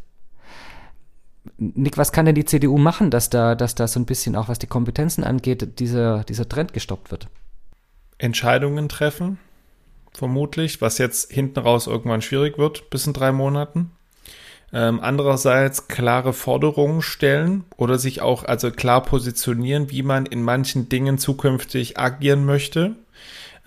Nick, 1.57 1.97
was 1.97 2.11
kann 2.11 2.25
denn 2.25 2.35
die 2.35 2.43
CDU 2.43 2.77
machen, 2.77 3.09
dass 3.09 3.29
da, 3.29 3.55
dass 3.55 3.73
da 3.75 3.87
so 3.87 3.97
ein 3.97 4.05
bisschen 4.05 4.35
auch 4.35 4.49
was 4.49 4.59
die 4.59 4.67
Kompetenzen 4.67 5.23
angeht, 5.23 5.79
dieser, 5.79 6.25
dieser 6.25 6.49
Trend 6.49 6.73
gestoppt 6.73 7.11
wird? 7.11 7.29
Entscheidungen 8.17 8.89
treffen, 8.89 9.39
vermutlich, 10.11 10.81
was 10.81 10.97
jetzt 10.97 11.31
hinten 11.31 11.59
raus 11.59 11.87
irgendwann 11.87 12.21
schwierig 12.21 12.57
wird, 12.57 12.89
bis 12.89 13.07
in 13.07 13.13
drei 13.13 13.31
Monaten. 13.31 13.91
Ähm, 14.73 14.99
andererseits 15.01 15.87
klare 15.87 16.31
Forderungen 16.31 17.01
stellen 17.01 17.65
oder 17.75 17.97
sich 17.97 18.21
auch 18.21 18.45
also 18.45 18.71
klar 18.71 19.03
positionieren, 19.03 19.91
wie 19.91 20.03
man 20.03 20.25
in 20.25 20.43
manchen 20.43 20.87
Dingen 20.87 21.17
zukünftig 21.17 21.99
agieren 21.99 22.45
möchte 22.45 22.95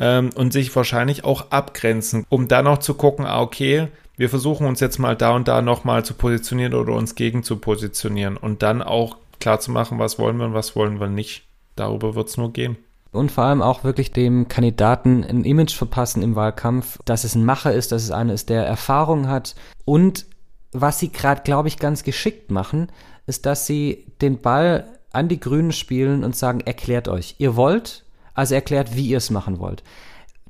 ähm, 0.00 0.30
und 0.34 0.52
sich 0.52 0.74
wahrscheinlich 0.74 1.24
auch 1.24 1.50
abgrenzen, 1.50 2.24
um 2.30 2.48
dann 2.48 2.64
noch 2.64 2.78
zu 2.78 2.94
gucken, 2.94 3.26
ah, 3.26 3.42
okay, 3.42 3.88
wir 4.16 4.30
versuchen 4.30 4.66
uns 4.66 4.80
jetzt 4.80 4.98
mal 4.98 5.16
da 5.16 5.34
und 5.34 5.46
da 5.46 5.60
nochmal 5.60 6.04
zu 6.04 6.14
positionieren 6.14 6.74
oder 6.74 6.94
uns 6.94 7.14
gegen 7.14 7.42
zu 7.42 7.56
positionieren 7.56 8.36
und 8.38 8.62
dann 8.62 8.80
auch 8.80 9.18
klar 9.40 9.60
zu 9.60 9.72
machen, 9.72 9.98
was 9.98 10.18
wollen 10.18 10.38
wir 10.38 10.46
und 10.46 10.54
was 10.54 10.74
wollen 10.74 11.00
wir 11.00 11.08
nicht. 11.08 11.44
Darüber 11.76 12.14
wird 12.14 12.28
es 12.28 12.36
nur 12.36 12.52
gehen 12.52 12.78
und 13.14 13.30
vor 13.30 13.44
allem 13.44 13.62
auch 13.62 13.84
wirklich 13.84 14.12
dem 14.12 14.48
Kandidaten 14.48 15.24
ein 15.24 15.44
Image 15.44 15.74
verpassen 15.74 16.22
im 16.22 16.34
Wahlkampf, 16.34 16.98
dass 17.04 17.24
es 17.24 17.34
ein 17.34 17.44
Macher 17.44 17.72
ist, 17.72 17.92
dass 17.92 18.02
es 18.02 18.10
einer 18.10 18.32
ist, 18.32 18.48
der 18.48 18.66
Erfahrung 18.66 19.28
hat 19.28 19.54
und 19.84 20.26
was 20.74 20.98
sie 20.98 21.10
gerade, 21.10 21.42
glaube 21.42 21.68
ich, 21.68 21.78
ganz 21.78 22.02
geschickt 22.02 22.50
machen, 22.50 22.88
ist, 23.26 23.46
dass 23.46 23.66
sie 23.66 24.06
den 24.20 24.40
Ball 24.40 24.84
an 25.12 25.28
die 25.28 25.40
Grünen 25.40 25.72
spielen 25.72 26.24
und 26.24 26.36
sagen, 26.36 26.60
erklärt 26.60 27.08
euch. 27.08 27.36
Ihr 27.38 27.56
wollt, 27.56 28.04
also 28.34 28.54
erklärt, 28.54 28.96
wie 28.96 29.06
ihr 29.06 29.18
es 29.18 29.30
machen 29.30 29.60
wollt. 29.60 29.82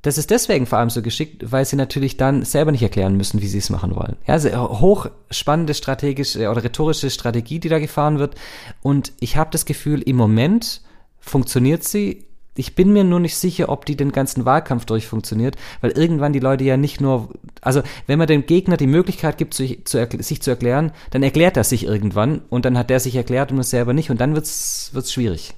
Das 0.01 0.19
ist 0.19 0.31
deswegen 0.31 0.67
vor 0.67 0.79
allem 0.79 0.91
so 0.91 1.01
geschickt, 1.01 1.51
weil 1.51 1.65
sie 1.65 1.77
natürlich 1.77 2.17
dann 2.17 2.43
selber 2.45 2.73
nicht 2.73 2.83
erklären 2.83 3.17
müssen, 3.17 3.41
wie 3.41 3.47
sie 3.47 3.59
es 3.59 3.71
machen 3.71 3.95
wollen. 3.97 4.17
Ja, 4.27 4.35
also 4.35 4.51
hochspannende 4.81 5.73
strategische 5.73 6.51
oder 6.51 6.65
rhetorische 6.65 7.09
Strategie, 7.09 7.59
die 7.59 7.71
da 7.71 7.79
gefahren 7.79 8.19
wird. 8.19 8.35
Und 8.83 9.13
ich 9.21 9.37
habe 9.37 9.51
das 9.51 9.65
Gefühl, 9.65 10.03
im 10.03 10.17
Moment 10.17 10.83
funktioniert 11.21 11.85
sie 11.85 12.27
ich 12.57 12.75
bin 12.75 12.93
mir 12.93 13.05
nur 13.05 13.21
nicht 13.21 13.37
sicher, 13.37 13.69
ob 13.69 13.85
die 13.85 13.97
den 13.97 14.13
ganzen 14.13 14.45
Wahlkampf 14.45 14.85
durchfunktioniert, 14.85 15.57
weil 15.81 15.91
irgendwann 15.93 16.33
die 16.33 16.41
Leute 16.41 16.65
ja 16.65 16.77
nicht 16.77 17.01
nur, 17.01 17.31
also 17.61 17.83
wenn 18.07 18.19
man 18.19 18.29
dem 18.29 18.47
Gegner 18.47 18.77
die 18.77 18.87
Möglichkeit 18.87 19.39
gibt, 19.39 19.55
sich 19.55 19.85
zu, 19.85 20.07
sich 20.21 20.41
zu 20.41 20.51
erklären, 20.51 20.93
dann 21.11 21.23
erklärt 21.23 21.57
er 21.57 21.65
sich 21.65 21.85
irgendwann 21.85 22.43
und 22.51 22.65
dann 22.65 22.79
hat 22.79 22.91
der 22.91 23.01
sich 23.01 23.17
erklärt 23.17 23.51
und 23.51 23.59
es 23.59 23.71
selber 23.71 23.93
nicht 23.93 24.11
und 24.11 24.21
dann 24.21 24.35
wird's 24.35 24.91
wird's 24.93 25.13
schwierig. 25.13 25.55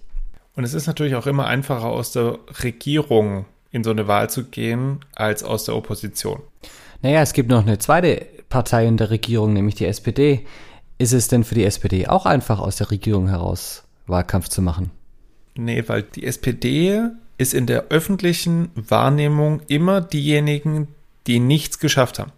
Und 0.54 0.64
es 0.64 0.72
ist 0.72 0.86
natürlich 0.86 1.14
auch 1.16 1.26
immer 1.26 1.46
einfacher 1.46 1.86
aus 1.86 2.12
der 2.12 2.38
Regierung 2.62 3.44
in 3.70 3.84
so 3.84 3.90
eine 3.90 4.08
Wahl 4.08 4.30
zu 4.30 4.44
gehen, 4.44 5.00
als 5.14 5.42
aus 5.42 5.64
der 5.64 5.76
Opposition. 5.76 6.40
Naja, 7.02 7.20
es 7.20 7.34
gibt 7.34 7.50
noch 7.50 7.62
eine 7.62 7.78
zweite 7.78 8.26
Partei 8.48 8.86
in 8.86 8.96
der 8.96 9.10
Regierung, 9.10 9.52
nämlich 9.52 9.74
die 9.74 9.84
SPD. 9.84 10.46
Ist 10.96 11.12
es 11.12 11.28
denn 11.28 11.44
für 11.44 11.54
die 11.54 11.64
SPD 11.64 12.06
auch 12.08 12.24
einfach, 12.24 12.58
aus 12.58 12.76
der 12.76 12.90
Regierung 12.90 13.28
heraus 13.28 13.84
Wahlkampf 14.06 14.48
zu 14.48 14.62
machen? 14.62 14.90
Nee, 15.58 15.84
weil 15.86 16.02
die 16.02 16.24
SPD 16.24 17.10
ist 17.38 17.54
in 17.54 17.66
der 17.66 17.86
öffentlichen 17.88 18.70
Wahrnehmung 18.74 19.60
immer 19.68 20.00
diejenigen, 20.00 20.88
die 21.26 21.38
nichts 21.38 21.78
geschafft 21.78 22.18
haben. 22.18 22.32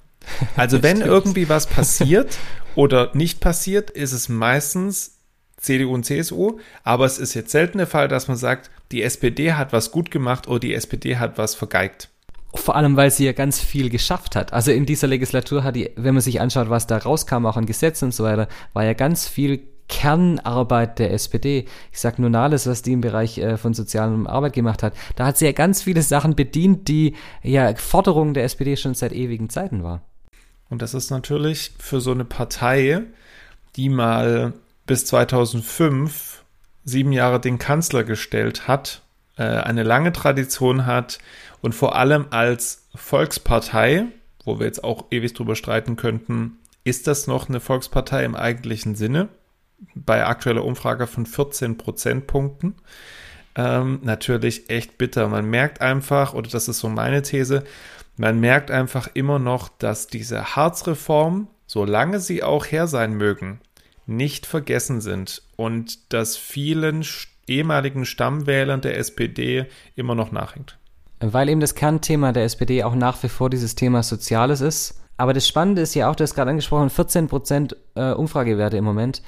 Also 0.57 0.83
wenn 0.83 1.01
irgendwie 1.01 1.49
was 1.49 1.67
passiert 1.67 2.37
oder 2.75 3.11
nicht 3.15 3.41
passiert, 3.41 3.91
ist 3.91 4.13
es 4.13 4.29
meistens 4.29 5.17
CDU 5.57 5.95
und 5.95 6.05
CSU, 6.05 6.59
aber 6.85 7.05
es 7.05 7.19
ist 7.19 7.35
jetzt 7.35 7.51
selten 7.51 7.79
der 7.79 7.87
Fall, 7.87 8.09
dass 8.09 8.29
man 8.29 8.37
sagt, 8.37 8.71
die 8.93 9.03
SPD 9.03 9.55
hat 9.55 9.73
was 9.73 9.91
gut 9.91 10.11
gemacht 10.11 10.47
oder 10.47 10.61
die 10.61 10.75
SPD 10.75 11.17
hat 11.17 11.37
was 11.37 11.55
vergeigt. 11.55 12.09
Vor 12.55 12.77
allem, 12.77 12.97
weil 12.97 13.11
sie 13.11 13.27
ja 13.27 13.33
ganz 13.33 13.61
viel 13.61 13.91
geschafft 13.91 14.35
hat. 14.35 14.53
Also 14.53 14.71
in 14.71 14.87
dieser 14.87 15.07
Legislatur 15.07 15.65
hat 15.65 15.77
die, 15.77 15.91
wenn 15.97 16.15
man 16.15 16.23
sich 16.23 16.41
anschaut, 16.41 16.71
was 16.71 16.87
da 16.87 16.97
rauskam, 16.97 17.45
auch 17.45 17.57
an 17.57 17.67
Gesetzen 17.67 18.07
und 18.07 18.15
so 18.15 18.25
weiter, 18.25 18.49
war 18.73 18.85
ja 18.85 18.95
ganz 18.95 19.29
viel 19.29 19.61
Kernarbeit 19.89 20.99
der 20.99 21.13
SPD. 21.13 21.67
Ich 21.93 22.01
sage 22.01 22.21
nur 22.21 22.31
Nahles, 22.31 22.67
was 22.67 22.83
die 22.83 22.93
im 22.93 23.01
Bereich 23.01 23.39
äh, 23.39 23.57
von 23.57 23.75
sozialer 23.75 24.29
Arbeit 24.29 24.53
gemacht 24.53 24.83
hat. 24.83 24.95
Da 25.17 25.27
hat 25.27 25.39
sie 25.39 25.47
ja 25.47 25.53
ganz 25.53 25.83
viele 25.83 26.03
Sachen 26.03 26.37
bedient, 26.37 26.89
die 26.89 27.15
ja 27.43 27.75
Forderungen 27.75 28.35
der 28.35 28.45
SPD 28.45 28.77
schon 28.77 28.95
seit 28.95 29.13
ewigen 29.13 29.51
Zeiten 29.51 29.83
war. 29.83 30.03
Und 30.69 30.83
das 30.83 30.95
ist 30.95 31.11
natürlich 31.11 31.73
für 31.79 32.01
so 32.01 32.13
eine 32.13 32.25
Partei, 32.25 33.03
die 33.77 33.89
mal 33.89 34.53
bis 34.87 35.07
2005 35.07 36.45
sieben 36.85 37.13
Jahre 37.13 37.41
den 37.41 37.59
Kanzler 37.59 38.05
gestellt 38.05 38.69
hat, 38.69 39.03
äh, 39.37 39.43
eine 39.43 39.83
lange 39.83 40.13
Tradition 40.13 40.87
hat 40.87 41.19
und 41.61 41.75
vor 41.75 41.97
allem 41.97 42.27
als 42.31 42.87
Volkspartei, 42.95 44.07
wo 44.45 44.59
wir 44.59 44.67
jetzt 44.67 44.85
auch 44.85 45.07
ewig 45.11 45.35
drüber 45.35 45.57
streiten 45.57 45.97
könnten, 45.97 46.59
ist 46.85 47.07
das 47.07 47.27
noch 47.27 47.49
eine 47.49 47.61
Volkspartei 47.61 48.25
im 48.25 48.35
eigentlichen 48.35 48.95
Sinne? 48.95 49.29
Bei 49.95 50.25
aktueller 50.25 50.65
Umfrage 50.65 51.07
von 51.07 51.27
14 51.27 51.77
Prozentpunkten. 51.77 52.75
Ähm, 53.55 54.01
natürlich 54.03 54.71
echt 54.71 54.99
bitter. 54.99 55.29
Man 55.29 55.49
merkt 55.51 55.81
einfach, 55.81 56.35
oder 56.35 56.49
das 56.49 56.69
ist 56.69 56.79
so 56.79 56.89
meine 56.89 57.23
These, 57.23 57.65
man 58.17 58.41
merkt 58.41 58.71
einfach 58.71 59.09
immer 59.15 59.39
noch, 59.39 59.69
dass 59.69 60.09
diese 60.09 60.57
Harzreform, 60.57 61.49
solange 61.67 62.21
sie 62.21 62.43
auch 62.43 62.67
her 62.67 62.87
sein 62.87 63.15
mögen, 63.15 63.61
nicht 64.07 64.47
vergessen 64.47 65.01
sind 65.01 65.43
und 65.57 66.13
dass 66.13 66.37
vielen 66.37 67.05
ehemaligen 67.47 68.05
Stammwählern 68.05 68.81
der 68.81 68.97
SPD 68.99 69.67
immer 69.95 70.15
noch 70.15 70.33
nachhängt. 70.33 70.79
Weil 71.21 71.49
eben 71.49 71.61
das 71.61 71.75
Kernthema 71.75 72.33
der 72.33 72.45
SPD 72.45 72.85
auch 72.85 72.95
nach 72.95 73.23
wie 73.23 73.29
vor 73.29 73.51
dieses 73.51 73.75
Thema 73.75 74.03
Soziales 74.03 74.61
ist 74.61 75.01
aber 75.19 75.35
das 75.35 75.47
Spannende 75.47 75.83
ist 75.83 75.95
ja 75.95 76.09
auch, 76.09 76.17
du 76.17 76.23
hast 76.23 76.35
gerade 76.35 76.51
angesprochen, 76.51 76.91
14 76.91 77.29
Prozent 77.29 77.77
äh, 77.97 78.13
Umfragewerte 78.13 78.77
im 78.77 78.85
Moment. 78.85 79.23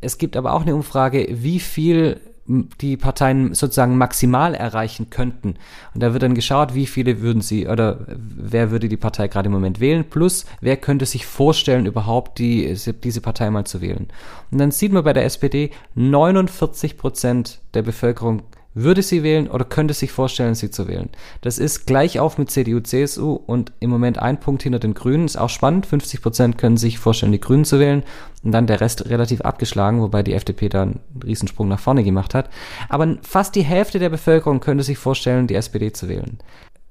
Es 0.00 0.18
gibt 0.18 0.36
aber 0.36 0.54
auch 0.54 0.62
eine 0.62 0.74
Umfrage, 0.74 1.28
wie 1.30 1.60
viel 1.60 2.20
die 2.48 2.96
Parteien 2.96 3.54
sozusagen 3.54 3.98
maximal 3.98 4.54
erreichen 4.54 5.10
könnten. 5.10 5.56
Und 5.94 6.02
da 6.02 6.12
wird 6.12 6.22
dann 6.22 6.34
geschaut, 6.34 6.74
wie 6.74 6.86
viele 6.86 7.20
würden 7.20 7.42
sie 7.42 7.66
oder 7.66 8.06
wer 8.08 8.70
würde 8.70 8.88
die 8.88 8.96
Partei 8.96 9.28
gerade 9.28 9.46
im 9.46 9.52
Moment 9.52 9.80
wählen, 9.80 10.04
plus 10.08 10.46
wer 10.60 10.76
könnte 10.76 11.06
sich 11.06 11.26
vorstellen, 11.26 11.86
überhaupt 11.86 12.38
die, 12.38 12.76
diese 13.02 13.20
Partei 13.20 13.50
mal 13.50 13.64
zu 13.64 13.80
wählen. 13.80 14.08
Und 14.50 14.58
dann 14.58 14.70
sieht 14.70 14.92
man 14.92 15.04
bei 15.04 15.12
der 15.12 15.24
SPD, 15.24 15.70
49 15.96 16.96
Prozent 16.96 17.58
der 17.74 17.82
Bevölkerung 17.82 18.42
würde 18.76 19.02
sie 19.02 19.22
wählen 19.22 19.48
oder 19.48 19.64
könnte 19.64 19.94
sich 19.94 20.12
vorstellen, 20.12 20.54
sie 20.54 20.70
zu 20.70 20.86
wählen. 20.86 21.08
Das 21.40 21.58
ist 21.58 21.86
gleich 21.86 22.20
auf 22.20 22.36
mit 22.36 22.50
CDU, 22.50 22.80
CSU 22.80 23.32
und 23.32 23.72
im 23.80 23.88
Moment 23.88 24.18
ein 24.18 24.38
Punkt 24.38 24.62
hinter 24.62 24.78
den 24.78 24.92
Grünen. 24.92 25.24
Ist 25.24 25.38
auch 25.38 25.48
spannend. 25.48 25.86
50 25.86 26.20
Prozent 26.20 26.58
können 26.58 26.76
sich 26.76 26.98
vorstellen, 26.98 27.32
die 27.32 27.40
Grünen 27.40 27.64
zu 27.64 27.80
wählen 27.80 28.04
und 28.44 28.52
dann 28.52 28.66
der 28.66 28.82
Rest 28.82 29.08
relativ 29.08 29.40
abgeschlagen, 29.40 30.02
wobei 30.02 30.22
die 30.22 30.34
FDP 30.34 30.68
da 30.68 30.82
einen 30.82 31.00
Riesensprung 31.24 31.68
nach 31.68 31.80
vorne 31.80 32.04
gemacht 32.04 32.34
hat. 32.34 32.50
Aber 32.90 33.16
fast 33.22 33.54
die 33.54 33.64
Hälfte 33.64 33.98
der 33.98 34.10
Bevölkerung 34.10 34.60
könnte 34.60 34.84
sich 34.84 34.98
vorstellen, 34.98 35.46
die 35.46 35.54
SPD 35.54 35.92
zu 35.92 36.10
wählen. 36.10 36.38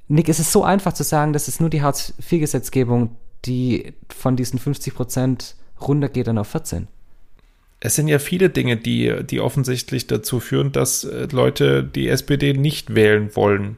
Nick, 0.07 0.27
es 0.27 0.39
ist 0.39 0.51
so 0.51 0.63
einfach 0.63 0.93
zu 0.93 1.03
sagen, 1.03 1.33
das 1.33 1.47
ist 1.47 1.61
nur 1.61 1.69
die 1.69 1.83
Hartz-IV-Gesetzgebung, 1.83 3.15
die 3.45 3.93
von 4.09 4.35
diesen 4.35 4.57
50 4.57 4.95
Prozent 4.95 5.55
runtergeht 5.79 6.25
dann 6.25 6.39
auf 6.39 6.47
14 6.47 6.87
es 7.85 7.95
sind 7.95 8.07
ja 8.07 8.19
viele 8.19 8.49
Dinge, 8.49 8.77
die, 8.77 9.13
die 9.23 9.39
offensichtlich 9.39 10.07
dazu 10.07 10.39
führen, 10.39 10.71
dass 10.71 11.03
äh, 11.03 11.27
Leute 11.31 11.83
die 11.83 12.07
SPD 12.07 12.53
nicht 12.53 12.95
wählen 12.95 13.35
wollen. 13.35 13.77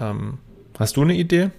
Ähm, 0.00 0.38
hast 0.78 0.96
du 0.96 1.02
eine 1.02 1.14
Idee? 1.14 1.50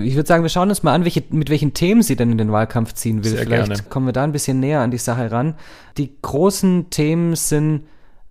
Ich 0.00 0.16
würde 0.16 0.26
sagen, 0.26 0.42
wir 0.42 0.48
schauen 0.48 0.70
uns 0.70 0.82
mal 0.82 0.92
an, 0.92 1.04
welche, 1.04 1.22
mit 1.30 1.48
welchen 1.48 1.72
Themen 1.72 2.02
sie 2.02 2.16
denn 2.16 2.32
in 2.32 2.38
den 2.38 2.50
Wahlkampf 2.50 2.94
ziehen 2.94 3.22
will. 3.22 3.30
Sehr 3.30 3.44
Vielleicht 3.44 3.68
gerne. 3.68 3.82
kommen 3.84 4.06
wir 4.06 4.12
da 4.12 4.24
ein 4.24 4.32
bisschen 4.32 4.58
näher 4.58 4.80
an 4.80 4.90
die 4.90 4.98
Sache 4.98 5.30
ran. 5.30 5.54
Die 5.98 6.10
großen 6.20 6.90
Themen 6.90 7.36
sind, 7.36 7.82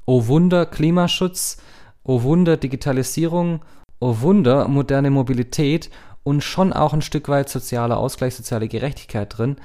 oh 0.05 0.27
Wunder, 0.27 0.65
Klimaschutz, 0.65 1.57
oh 2.03 2.23
Wunder, 2.23 2.57
Digitalisierung, 2.57 3.61
oh 4.01 4.17
Wunder, 4.19 4.67
moderne 4.67 5.09
Mobilität 5.09 5.89
und 6.23 6.43
schon 6.43 6.73
auch 6.73 6.93
ein 6.93 7.01
Stück 7.01 7.29
weit 7.29 7.47
sozialer 7.47 7.97
Ausgleich, 7.97 8.35
soziale 8.35 8.67
Gerechtigkeit 8.67 9.37
drin, 9.37 9.55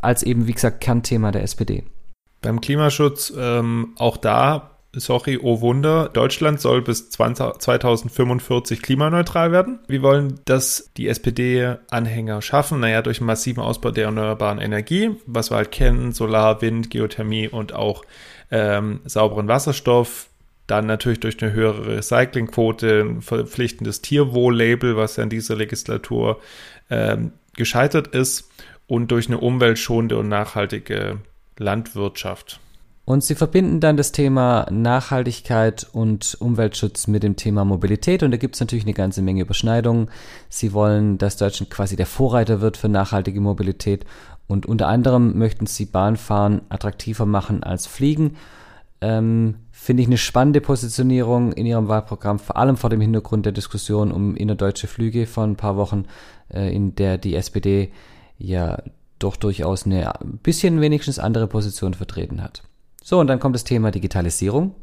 als 0.00 0.24
eben, 0.24 0.48
wie 0.48 0.52
gesagt, 0.52 0.80
Kernthema 0.80 1.30
der 1.30 1.44
SPD. 1.44 1.84
Beim 2.42 2.60
Klimaschutz 2.60 3.32
ähm, 3.36 3.92
auch 3.96 4.16
da, 4.16 4.72
sorry, 4.94 5.38
oh 5.40 5.60
Wunder, 5.60 6.10
Deutschland 6.12 6.60
soll 6.60 6.82
bis 6.82 7.08
20, 7.10 7.58
2045 7.58 8.82
klimaneutral 8.82 9.52
werden. 9.52 9.78
Wir 9.86 10.02
wollen 10.02 10.40
das 10.44 10.90
die 10.96 11.08
SPD-Anhänger 11.08 12.42
schaffen, 12.42 12.80
naja, 12.80 13.00
durch 13.00 13.20
einen 13.20 13.28
massiven 13.28 13.62
Ausbau 13.62 13.92
der 13.92 14.06
erneuerbaren 14.06 14.58
Energie, 14.58 15.16
was 15.24 15.50
wir 15.50 15.56
halt 15.56 15.72
kennen, 15.72 16.12
Solar, 16.12 16.60
Wind, 16.60 16.90
Geothermie 16.90 17.48
und 17.48 17.72
auch 17.74 18.04
ähm, 18.50 19.00
sauberen 19.04 19.48
Wasserstoff, 19.48 20.28
dann 20.66 20.86
natürlich 20.86 21.20
durch 21.20 21.42
eine 21.42 21.52
höhere 21.52 21.96
Recyclingquote, 21.96 23.02
ein 23.02 23.22
verpflichtendes 23.22 24.02
Tierwohl-Label, 24.02 24.96
was 24.96 25.16
ja 25.16 25.22
in 25.22 25.30
dieser 25.30 25.56
Legislatur 25.56 26.40
ähm, 26.90 27.32
gescheitert 27.54 28.08
ist, 28.08 28.50
und 28.88 29.10
durch 29.10 29.28
eine 29.28 29.38
umweltschonende 29.38 30.18
und 30.18 30.28
nachhaltige 30.28 31.20
Landwirtschaft. 31.58 32.60
Und 33.04 33.24
sie 33.24 33.34
verbinden 33.34 33.80
dann 33.80 33.96
das 33.96 34.12
Thema 34.12 34.66
Nachhaltigkeit 34.70 35.86
und 35.92 36.36
Umweltschutz 36.38 37.08
mit 37.08 37.24
dem 37.24 37.34
Thema 37.34 37.64
Mobilität. 37.64 38.22
Und 38.22 38.30
da 38.30 38.36
gibt 38.36 38.54
es 38.54 38.60
natürlich 38.60 38.84
eine 38.84 38.94
ganze 38.94 39.22
Menge 39.22 39.42
Überschneidungen. 39.42 40.08
Sie 40.48 40.72
wollen, 40.72 41.18
dass 41.18 41.36
Deutschland 41.36 41.70
quasi 41.70 41.96
der 41.96 42.06
Vorreiter 42.06 42.60
wird 42.60 42.76
für 42.76 42.88
nachhaltige 42.88 43.40
Mobilität. 43.40 44.06
Und 44.46 44.66
unter 44.66 44.86
anderem 44.86 45.36
möchten 45.36 45.66
sie 45.66 45.86
Bahnfahren 45.86 46.62
attraktiver 46.68 47.26
machen 47.26 47.64
als 47.64 47.86
Fliegen. 47.86 48.36
Ähm, 49.00 49.56
Finde 49.72 50.02
ich 50.02 50.08
eine 50.08 50.18
spannende 50.18 50.60
Positionierung 50.60 51.52
in 51.52 51.66
ihrem 51.66 51.88
Wahlprogramm, 51.88 52.38
vor 52.38 52.56
allem 52.56 52.76
vor 52.76 52.88
dem 52.88 53.00
Hintergrund 53.00 53.44
der 53.44 53.52
Diskussion 53.52 54.12
um 54.12 54.36
innerdeutsche 54.36 54.86
Flüge 54.86 55.26
vor 55.26 55.42
ein 55.42 55.56
paar 55.56 55.76
Wochen, 55.76 56.04
äh, 56.54 56.72
in 56.72 56.94
der 56.94 57.18
die 57.18 57.34
SPD 57.34 57.90
ja 58.38 58.80
doch 59.22 59.36
durchaus 59.36 59.86
eine 59.86 60.12
bisschen 60.42 60.80
wenigstens 60.80 61.18
andere 61.18 61.46
Position 61.46 61.94
vertreten 61.94 62.42
hat. 62.42 62.62
So, 63.02 63.18
und 63.18 63.26
dann 63.26 63.40
kommt 63.40 63.54
das 63.54 63.64
Thema 63.64 63.90
Digitalisierung. 63.90 64.74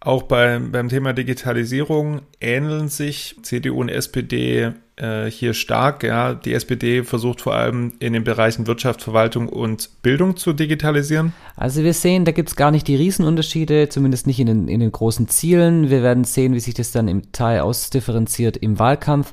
Auch 0.00 0.22
beim, 0.24 0.70
beim 0.70 0.88
Thema 0.88 1.14
Digitalisierung 1.14 2.20
ähneln 2.40 2.88
sich 2.88 3.36
CDU 3.42 3.80
und 3.80 3.88
SPD 3.88 4.72
äh, 4.96 5.30
hier 5.30 5.54
stark. 5.54 6.04
Ja. 6.04 6.34
Die 6.34 6.52
SPD 6.52 7.02
versucht 7.02 7.40
vor 7.40 7.54
allem 7.54 7.94
in 7.98 8.12
den 8.12 8.22
Bereichen 8.22 8.66
Wirtschaft, 8.66 9.02
Verwaltung 9.02 9.48
und 9.48 10.02
Bildung 10.02 10.36
zu 10.36 10.52
digitalisieren. 10.52 11.32
Also 11.56 11.82
wir 11.82 11.94
sehen, 11.94 12.24
da 12.24 12.32
gibt 12.32 12.50
es 12.50 12.56
gar 12.56 12.70
nicht 12.70 12.86
die 12.88 12.96
Riesenunterschiede, 12.96 13.88
zumindest 13.88 14.26
nicht 14.26 14.38
in 14.38 14.46
den, 14.46 14.68
in 14.68 14.80
den 14.80 14.92
großen 14.92 15.28
Zielen. 15.28 15.90
Wir 15.90 16.02
werden 16.02 16.24
sehen, 16.24 16.54
wie 16.54 16.60
sich 16.60 16.74
das 16.74 16.92
dann 16.92 17.08
im 17.08 17.32
Teil 17.32 17.60
ausdifferenziert 17.60 18.58
im 18.58 18.78
Wahlkampf. 18.78 19.32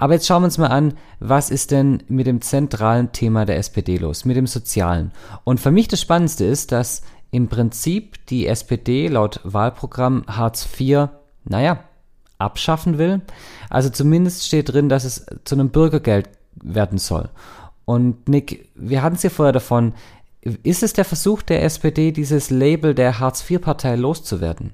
Aber 0.00 0.14
jetzt 0.14 0.26
schauen 0.26 0.42
wir 0.42 0.46
uns 0.46 0.58
mal 0.58 0.68
an, 0.68 0.94
was 1.20 1.50
ist 1.50 1.70
denn 1.70 2.02
mit 2.08 2.26
dem 2.26 2.40
zentralen 2.40 3.12
Thema 3.12 3.44
der 3.44 3.58
SPD 3.58 3.98
los, 3.98 4.24
mit 4.24 4.34
dem 4.34 4.46
Sozialen. 4.46 5.12
Und 5.44 5.60
für 5.60 5.70
mich 5.70 5.88
das 5.88 6.00
Spannendste 6.00 6.46
ist, 6.46 6.72
dass 6.72 7.02
im 7.30 7.48
Prinzip 7.48 8.26
die 8.26 8.46
SPD 8.46 9.08
laut 9.08 9.40
Wahlprogramm 9.44 10.24
Hartz 10.26 10.66
IV, 10.80 11.10
naja, 11.44 11.84
abschaffen 12.38 12.96
will. 12.96 13.20
Also 13.68 13.90
zumindest 13.90 14.46
steht 14.46 14.72
drin, 14.72 14.88
dass 14.88 15.04
es 15.04 15.26
zu 15.44 15.54
einem 15.54 15.68
Bürgergeld 15.68 16.30
werden 16.54 16.96
soll. 16.96 17.28
Und 17.84 18.26
Nick, 18.26 18.70
wir 18.74 19.02
hatten 19.02 19.16
es 19.16 19.22
ja 19.22 19.30
vorher 19.30 19.52
davon, 19.52 19.92
ist 20.62 20.82
es 20.82 20.94
der 20.94 21.04
Versuch 21.04 21.42
der 21.42 21.62
SPD, 21.62 22.10
dieses 22.10 22.48
Label 22.48 22.94
der 22.94 23.20
Hartz-IV-Partei 23.20 23.96
loszuwerden? 23.96 24.72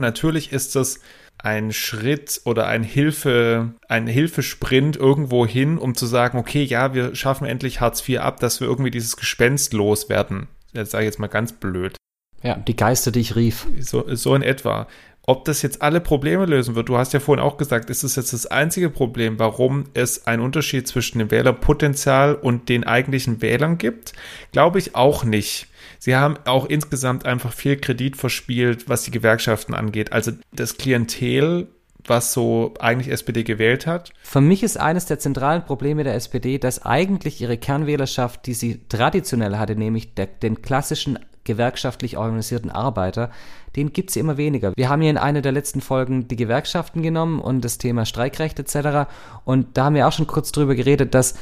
Natürlich 0.00 0.52
ist 0.52 0.76
das 0.76 1.00
ein 1.38 1.72
Schritt 1.72 2.40
oder 2.44 2.66
ein 2.66 2.82
Hilfe, 2.82 3.74
ein 3.88 4.06
Hilfesprint 4.06 4.96
irgendwo 4.96 5.46
hin, 5.46 5.78
um 5.78 5.94
zu 5.94 6.06
sagen, 6.06 6.38
okay, 6.38 6.62
ja, 6.62 6.94
wir 6.94 7.14
schaffen 7.14 7.46
endlich 7.46 7.80
Hartz 7.80 8.06
IV 8.08 8.20
ab, 8.20 8.40
dass 8.40 8.60
wir 8.60 8.68
irgendwie 8.68 8.90
dieses 8.90 9.16
Gespenst 9.16 9.72
loswerden. 9.72 10.48
Das 10.72 10.90
sage 10.90 11.04
ich 11.04 11.08
jetzt 11.08 11.18
mal 11.18 11.28
ganz 11.28 11.52
blöd. 11.52 11.96
Ja, 12.42 12.56
die 12.56 12.76
Geister, 12.76 13.10
die 13.10 13.20
ich 13.20 13.36
rief. 13.36 13.66
So, 13.80 14.04
so 14.14 14.34
in 14.34 14.42
etwa. 14.42 14.86
Ob 15.26 15.46
das 15.46 15.62
jetzt 15.62 15.80
alle 15.80 16.02
Probleme 16.02 16.44
lösen 16.44 16.74
wird, 16.74 16.90
du 16.90 16.98
hast 16.98 17.14
ja 17.14 17.20
vorhin 17.20 17.42
auch 17.42 17.56
gesagt, 17.56 17.88
ist 17.88 18.04
es 18.04 18.16
jetzt 18.16 18.34
das 18.34 18.46
einzige 18.46 18.90
Problem, 18.90 19.38
warum 19.38 19.84
es 19.94 20.26
einen 20.26 20.42
Unterschied 20.42 20.86
zwischen 20.86 21.18
dem 21.18 21.30
Wählerpotenzial 21.30 22.34
und 22.34 22.68
den 22.68 22.84
eigentlichen 22.84 23.40
Wählern 23.40 23.78
gibt? 23.78 24.12
Glaube 24.52 24.78
ich 24.78 24.94
auch 24.94 25.24
nicht. 25.24 25.68
Sie 26.04 26.14
haben 26.14 26.36
auch 26.44 26.66
insgesamt 26.66 27.24
einfach 27.24 27.50
viel 27.50 27.78
Kredit 27.78 28.18
verspielt, 28.18 28.90
was 28.90 29.04
die 29.04 29.10
Gewerkschaften 29.10 29.72
angeht. 29.72 30.12
Also 30.12 30.32
das 30.52 30.76
Klientel 30.76 31.68
was 32.06 32.34
so 32.34 32.74
eigentlich 32.80 33.10
SPD 33.10 33.44
gewählt 33.44 33.86
hat? 33.86 34.12
Für 34.22 34.42
mich 34.42 34.62
ist 34.62 34.78
eines 34.78 35.06
der 35.06 35.18
zentralen 35.18 35.64
Probleme 35.64 36.04
der 36.04 36.14
SPD, 36.14 36.58
dass 36.58 36.84
eigentlich 36.84 37.40
ihre 37.40 37.56
Kernwählerschaft, 37.56 38.44
die 38.44 38.52
sie 38.52 38.82
traditionell 38.90 39.56
hatte, 39.56 39.76
nämlich 39.76 40.12
der, 40.12 40.26
den 40.26 40.60
klassischen 40.60 41.18
gewerkschaftlich 41.44 42.18
organisierten 42.18 42.70
Arbeiter, 42.70 43.30
den 43.74 43.94
gibt 43.94 44.10
es 44.10 44.16
immer 44.16 44.36
weniger. 44.36 44.74
Wir 44.76 44.90
haben 44.90 45.00
hier 45.00 45.10
in 45.10 45.16
einer 45.16 45.40
der 45.40 45.52
letzten 45.52 45.80
Folgen 45.80 46.28
die 46.28 46.36
Gewerkschaften 46.36 47.00
genommen 47.00 47.40
und 47.40 47.64
das 47.64 47.78
Thema 47.78 48.04
Streikrecht 48.04 48.58
etc. 48.58 49.10
Und 49.46 49.78
da 49.78 49.86
haben 49.86 49.94
wir 49.94 50.06
auch 50.06 50.12
schon 50.12 50.26
kurz 50.26 50.52
drüber 50.52 50.74
geredet, 50.74 51.14
dass 51.14 51.36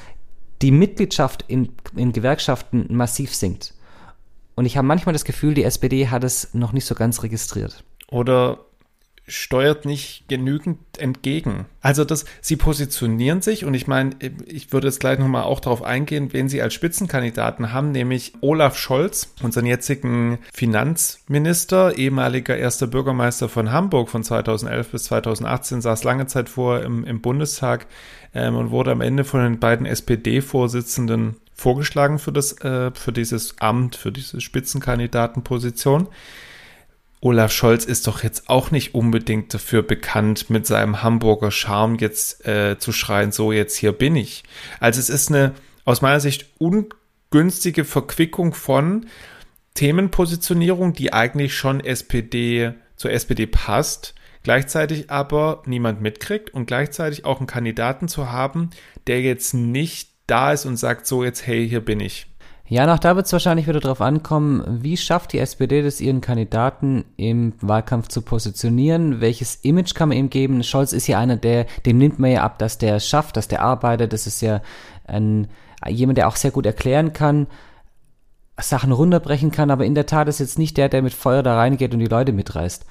die 0.63 0.71
Mitgliedschaft 0.71 1.45
in, 1.49 1.71
in 1.97 2.13
Gewerkschaften 2.13 2.87
massiv 2.91 3.35
sinkt. 3.35 3.75
Und 4.55 4.67
ich 4.67 4.77
habe 4.77 4.87
manchmal 4.87 5.13
das 5.13 5.25
Gefühl, 5.25 5.55
die 5.55 5.65
SPD 5.65 6.09
hat 6.09 6.25
es 6.25 6.53
noch 6.55 6.73
nicht 6.73 6.85
so 6.85 6.95
ganz 6.95 7.23
registriert. 7.23 7.85
Oder 8.09 8.59
steuert 9.27 9.85
nicht 9.85 10.29
genügend 10.29 10.79
entgegen. 10.99 11.67
Also 11.81 12.05
das, 12.05 12.25
sie 12.41 12.57
positionieren 12.57 13.41
sich 13.41 13.65
und 13.65 13.75
ich 13.75 13.87
meine, 13.87 14.11
ich 14.47 14.73
würde 14.73 14.89
jetzt 14.89 14.99
gleich 14.99 15.19
nochmal 15.19 15.45
auch 15.45 15.61
darauf 15.61 15.83
eingehen, 15.83 16.33
wen 16.33 16.49
sie 16.49 16.61
als 16.61 16.75
Spitzenkandidaten 16.75 17.73
haben, 17.73 17.93
nämlich 17.93 18.35
Olaf 18.41 18.77
Scholz, 18.77 19.33
unseren 19.43 19.67
jetzigen 19.67 20.39
Finanzminister, 20.53 21.97
ehemaliger 21.97 22.57
erster 22.57 22.89
Bürgermeister 22.89 23.49
von 23.49 23.71
Hamburg 23.71 24.11
von 24.11 24.25
2011 24.25 24.91
bis 24.91 25.05
2018, 25.05 25.83
saß 25.83 26.03
lange 26.03 26.27
Zeit 26.27 26.49
vor 26.49 26.83
im, 26.83 27.05
im 27.05 27.21
Bundestag 27.21 27.87
ähm, 28.35 28.57
und 28.57 28.71
wurde 28.71 28.91
am 28.91 29.01
Ende 29.01 29.25
von 29.25 29.41
den 29.41 29.61
beiden 29.61 29.87
SPD-Vorsitzenden 29.87 31.37
vorgeschlagen 31.63 32.19
für 32.19 32.33
das, 32.33 32.61
äh, 32.61 32.91
für 32.93 33.13
dieses 33.13 33.61
Amt, 33.61 33.97
für 33.97 34.13
diese 34.13 34.41
Spitzenkandidatenposition. 34.41 36.09
Olaf 37.21 37.53
Scholz 37.53 37.85
ist 37.85 38.09
doch 38.09 38.25
jetzt 38.25 38.51
auch 38.51 38.73
nicht 38.73 38.97
unbedingt 38.97 39.55
dafür 39.55 39.83
bekannt, 39.83 40.51
mit 40.51 40.67
seinem 40.67 41.05
Hamburger 41.05 41.53
Charme 41.53 41.97
jetzt 42.01 42.45
äh, 42.45 42.79
zu 42.79 42.91
schreien, 42.91 43.31
so 43.31 43.53
jetzt 43.53 43.77
hier 43.77 43.93
bin 43.93 44.17
ich. 44.17 44.43
Also 44.81 44.99
es 44.99 45.09
ist 45.09 45.31
eine 45.31 45.55
aus 45.85 46.03
meiner 46.03 46.19
Sicht 46.19 46.47
ungünstige 46.59 47.85
Verquickung 47.85 48.55
von 48.55 49.07
Themenpositionierung, 49.75 50.95
die 50.95 51.13
eigentlich 51.13 51.55
schon 51.55 51.79
SPD 51.79 52.73
zur 52.97 53.13
SPD 53.13 53.47
passt, 53.47 54.15
gleichzeitig 54.43 55.11
aber 55.11 55.63
niemand 55.67 56.01
mitkriegt 56.01 56.53
und 56.53 56.67
gleichzeitig 56.67 57.25
auch 57.25 57.39
einen 57.39 57.47
Kandidaten 57.47 58.09
zu 58.09 58.33
haben, 58.33 58.71
der 59.07 59.21
jetzt 59.21 59.55
nicht 59.55 60.12
da 60.33 60.53
ist 60.53 60.65
und 60.65 60.77
sagt, 60.77 61.07
so 61.07 61.23
jetzt, 61.23 61.47
hey, 61.47 61.69
hier 61.69 61.85
bin 61.85 62.01
ich. 62.01 62.27
Ja, 62.67 62.87
noch 62.87 62.99
da 62.99 63.17
wird 63.17 63.27
es 63.27 63.33
wahrscheinlich 63.35 63.67
wieder 63.67 63.81
darauf 63.81 64.01
ankommen, 64.01 64.79
wie 64.83 64.97
schafft 64.97 65.35
die 65.35 65.39
SPD 65.39 65.83
das, 65.83 66.01
ihren 66.01 66.23
Kandidaten 66.23 67.05
im 67.19 67.53
Wahlkampf 67.61 68.09
zu 68.09 68.23
positionieren? 68.23 69.21
Welches 69.21 69.57
Image 69.57 69.95
kann 69.95 70.09
man 70.09 70.17
ihm 70.17 70.31
geben? 70.31 70.63
Scholz 70.63 70.95
ist 70.95 71.07
ja 71.07 71.19
einer, 71.19 71.37
der, 71.37 71.67
dem 71.85 71.99
nimmt 71.99 72.19
man 72.19 72.31
ja 72.31 72.43
ab, 72.43 72.59
dass 72.59 72.79
der 72.79 72.99
schafft, 72.99 73.37
dass 73.37 73.47
der 73.47 73.61
arbeitet. 73.61 74.15
Das 74.15 74.27
ist 74.27 74.41
ja 74.41 74.63
ein, 75.07 75.49
jemand, 75.87 76.17
der 76.17 76.29
auch 76.29 76.37
sehr 76.37 76.51
gut 76.51 76.65
erklären 76.65 77.13
kann, 77.13 77.47
Sachen 78.59 78.93
runterbrechen 78.93 79.51
kann, 79.51 79.71
aber 79.71 79.85
in 79.85 79.95
der 79.95 80.07
Tat 80.07 80.29
ist 80.29 80.41
jetzt 80.41 80.59
nicht 80.59 80.79
der, 80.79 80.89
der 80.89 81.03
mit 81.03 81.13
Feuer 81.13 81.43
da 81.43 81.57
reingeht 81.57 81.93
und 81.93 82.01
die 82.01 82.07
Leute 82.07 82.33
mitreißt. 82.33 82.87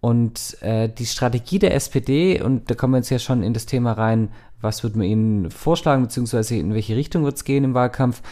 Und 0.00 0.62
äh, 0.62 0.88
die 0.88 1.06
Strategie 1.06 1.58
der 1.58 1.74
SPD, 1.74 2.40
und 2.40 2.70
da 2.70 2.76
kommen 2.76 2.92
wir 2.92 2.98
jetzt 2.98 3.10
ja 3.10 3.18
schon 3.18 3.42
in 3.42 3.54
das 3.54 3.66
Thema 3.66 3.92
rein, 3.92 4.28
was 4.60 4.82
wird 4.82 4.96
man 4.96 5.06
ihnen 5.06 5.50
vorschlagen, 5.50 6.02
beziehungsweise 6.02 6.56
in 6.56 6.74
welche 6.74 6.96
Richtung 6.96 7.24
wird 7.24 7.36
es 7.36 7.44
gehen 7.44 7.64
im 7.64 7.74
Wahlkampf, 7.74 8.22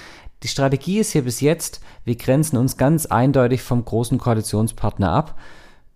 die 0.45 0.49
Strategie 0.49 0.99
ist 0.99 1.13
hier 1.13 1.23
bis 1.23 1.41
jetzt, 1.41 1.81
wir 2.05 2.17
grenzen 2.17 2.59
uns 2.59 2.77
ganz 2.77 3.07
eindeutig 3.07 3.63
vom 3.63 3.83
großen 3.83 4.19
Koalitionspartner 4.19 5.11
ab. 5.11 5.39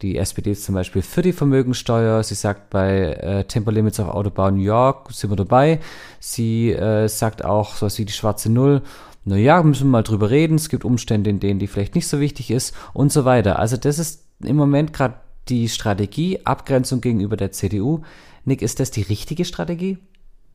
Die 0.01 0.17
SPD 0.17 0.53
ist 0.53 0.65
zum 0.65 0.75
Beispiel 0.75 1.03
für 1.03 1.21
die 1.21 1.33
Vermögensteuer. 1.35 2.23
Sie 2.23 2.35
sagt 2.35 2.71
bei 2.71 3.15
äh, 3.15 3.45
Tempolimits 3.45 4.01
auf 4.01 4.09
Autobahn 4.09 4.55
New 4.55 4.63
York 4.63 5.13
sind 5.13 5.31
wir 5.31 5.37
dabei. 5.37 5.81
Sie 6.19 6.71
äh, 6.73 7.09
sagt 7.09 7.45
auch 7.45 7.75
sowas 7.75 7.99
wie 7.99 8.07
die 8.07 8.13
schwarze 8.13 8.51
Null. 8.51 8.81
Naja, 9.25 9.63
müssen 9.63 9.89
wir 9.89 9.91
mal 9.91 10.03
drüber 10.03 10.31
reden. 10.31 10.55
Es 10.55 10.71
gibt 10.71 10.85
Umstände, 10.85 11.29
in 11.29 11.41
denen 11.41 11.59
die 11.59 11.67
vielleicht 11.67 11.95
nicht 11.95 12.07
so 12.07 12.21
wichtig 12.21 12.51
ist 12.51 12.75
und 12.95 13.13
so 13.13 13.27
weiter. 13.27 13.59
Also 13.59 13.77
das 13.77 13.99
ist 13.99 14.25
im 14.41 14.57
Moment 14.57 14.93
gerade 14.93 15.17
die 15.49 15.69
Strategie, 15.69 16.47
Abgrenzung 16.47 17.01
gegenüber 17.01 17.37
der 17.37 17.53
CDU. 17.53 18.03
Nick, 18.45 18.63
ist 18.63 18.81
das 18.81 18.93
die 18.93 19.03
richtige 19.03 19.45
Strategie? 19.45 19.99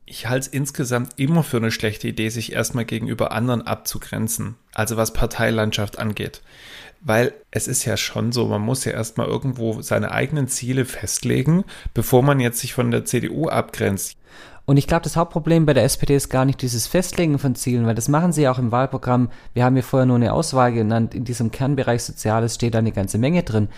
Ich 0.06 0.28
halte 0.28 0.46
es 0.46 0.52
insgesamt 0.52 1.12
immer 1.16 1.42
für 1.42 1.56
eine 1.56 1.70
schlechte 1.70 2.08
Idee, 2.08 2.28
sich 2.28 2.52
erstmal 2.52 2.84
gegenüber 2.84 3.32
anderen 3.32 3.62
abzugrenzen. 3.62 4.56
Also 4.74 4.96
was 4.96 5.12
Parteilandschaft 5.12 5.98
angeht. 5.98 6.42
Weil 7.00 7.34
es 7.50 7.68
ist 7.68 7.84
ja 7.84 7.96
schon 7.96 8.32
so, 8.32 8.46
man 8.46 8.62
muss 8.62 8.84
ja 8.84 8.92
erstmal 8.92 9.26
irgendwo 9.26 9.82
seine 9.82 10.10
eigenen 10.10 10.48
Ziele 10.48 10.84
festlegen, 10.84 11.64
bevor 11.92 12.22
man 12.22 12.40
jetzt 12.40 12.60
sich 12.60 12.74
von 12.74 12.90
der 12.90 13.04
CDU 13.04 13.48
abgrenzt. 13.48 14.16
Und 14.66 14.78
ich 14.78 14.86
glaube, 14.86 15.02
das 15.02 15.16
Hauptproblem 15.16 15.66
bei 15.66 15.74
der 15.74 15.84
SPD 15.84 16.16
ist 16.16 16.30
gar 16.30 16.46
nicht 16.46 16.62
dieses 16.62 16.86
Festlegen 16.86 17.38
von 17.38 17.54
Zielen, 17.54 17.84
weil 17.84 17.94
das 17.94 18.08
machen 18.08 18.32
sie 18.32 18.48
auch 18.48 18.58
im 18.58 18.72
Wahlprogramm. 18.72 19.30
Wir 19.52 19.64
haben 19.64 19.76
ja 19.76 19.82
vorher 19.82 20.06
nur 20.06 20.16
eine 20.16 20.32
Auswahl 20.32 20.72
genannt. 20.72 21.14
In 21.14 21.24
diesem 21.24 21.50
Kernbereich 21.50 22.02
Soziales 22.02 22.54
steht 22.54 22.72
da 22.72 22.78
eine 22.78 22.92
ganze 22.92 23.18
Menge 23.18 23.42
drin. 23.42 23.68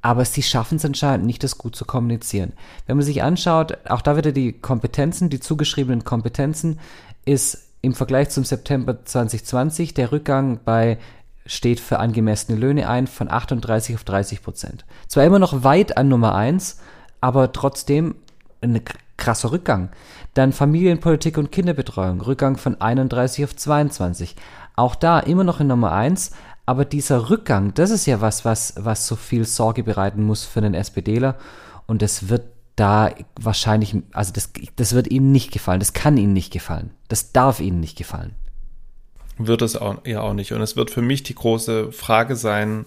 Aber 0.00 0.24
sie 0.24 0.42
schaffen 0.42 0.76
es 0.76 0.84
anscheinend 0.84 1.26
nicht, 1.26 1.42
das 1.42 1.58
gut 1.58 1.74
zu 1.74 1.84
kommunizieren. 1.84 2.52
Wenn 2.86 2.96
man 2.96 3.04
sich 3.04 3.22
anschaut, 3.22 3.76
auch 3.88 4.00
da 4.00 4.16
wieder 4.16 4.32
die 4.32 4.52
Kompetenzen, 4.52 5.28
die 5.28 5.40
zugeschriebenen 5.40 6.04
Kompetenzen, 6.04 6.78
ist 7.24 7.68
im 7.82 7.94
Vergleich 7.94 8.30
zum 8.30 8.44
September 8.44 9.04
2020 9.04 9.94
der 9.94 10.12
Rückgang 10.12 10.60
bei 10.64 10.98
steht 11.46 11.80
für 11.80 11.98
angemessene 11.98 12.58
Löhne 12.58 12.88
ein 12.88 13.06
von 13.06 13.30
38 13.30 13.96
auf 13.96 14.04
30 14.04 14.42
Prozent. 14.42 14.84
Zwar 15.08 15.24
immer 15.24 15.38
noch 15.38 15.64
weit 15.64 15.96
an 15.96 16.08
Nummer 16.08 16.34
eins, 16.34 16.78
aber 17.20 17.52
trotzdem 17.52 18.16
ein 18.60 18.80
krasser 19.16 19.50
Rückgang. 19.50 19.88
Dann 20.34 20.52
Familienpolitik 20.52 21.38
und 21.38 21.50
Kinderbetreuung, 21.50 22.20
Rückgang 22.20 22.56
von 22.56 22.80
31 22.80 23.44
auf 23.44 23.56
22. 23.56 24.36
Auch 24.76 24.94
da 24.94 25.18
immer 25.18 25.44
noch 25.44 25.60
in 25.60 25.66
Nummer 25.66 25.92
eins, 25.92 26.32
aber 26.68 26.84
dieser 26.84 27.30
Rückgang, 27.30 27.72
das 27.72 27.90
ist 27.90 28.04
ja 28.04 28.20
was, 28.20 28.44
was, 28.44 28.74
was 28.76 29.06
so 29.06 29.16
viel 29.16 29.46
Sorge 29.46 29.82
bereiten 29.82 30.22
muss 30.22 30.44
für 30.44 30.60
den 30.60 30.74
SPDler 30.74 31.38
und 31.86 32.02
das 32.02 32.28
wird 32.28 32.42
da 32.76 33.10
wahrscheinlich, 33.40 33.96
also 34.12 34.34
das, 34.34 34.52
das 34.76 34.92
wird 34.92 35.10
ihm 35.10 35.32
nicht 35.32 35.50
gefallen, 35.50 35.80
das 35.80 35.94
kann 35.94 36.18
ihm 36.18 36.34
nicht 36.34 36.52
gefallen, 36.52 36.90
das 37.08 37.32
darf 37.32 37.60
ihnen 37.60 37.80
nicht 37.80 37.96
gefallen. 37.96 38.34
Wird 39.38 39.62
es 39.62 39.76
auch, 39.76 40.04
ja 40.04 40.20
auch 40.20 40.34
nicht. 40.34 40.52
Und 40.52 40.60
es 40.60 40.76
wird 40.76 40.90
für 40.90 41.00
mich 41.00 41.22
die 41.22 41.34
große 41.34 41.90
Frage 41.90 42.36
sein, 42.36 42.84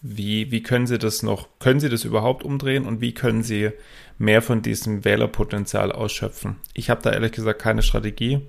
wie, 0.00 0.52
wie 0.52 0.62
können 0.62 0.86
Sie 0.86 0.98
das 0.98 1.24
noch, 1.24 1.48
können 1.58 1.80
Sie 1.80 1.88
das 1.88 2.04
überhaupt 2.04 2.44
umdrehen 2.44 2.86
und 2.86 3.00
wie 3.00 3.14
können 3.14 3.42
Sie 3.42 3.70
mehr 4.16 4.42
von 4.42 4.62
diesem 4.62 5.04
Wählerpotenzial 5.04 5.90
ausschöpfen? 5.90 6.54
Ich 6.72 6.88
habe 6.88 7.02
da 7.02 7.10
ehrlich 7.10 7.32
gesagt 7.32 7.60
keine 7.60 7.82
Strategie 7.82 8.42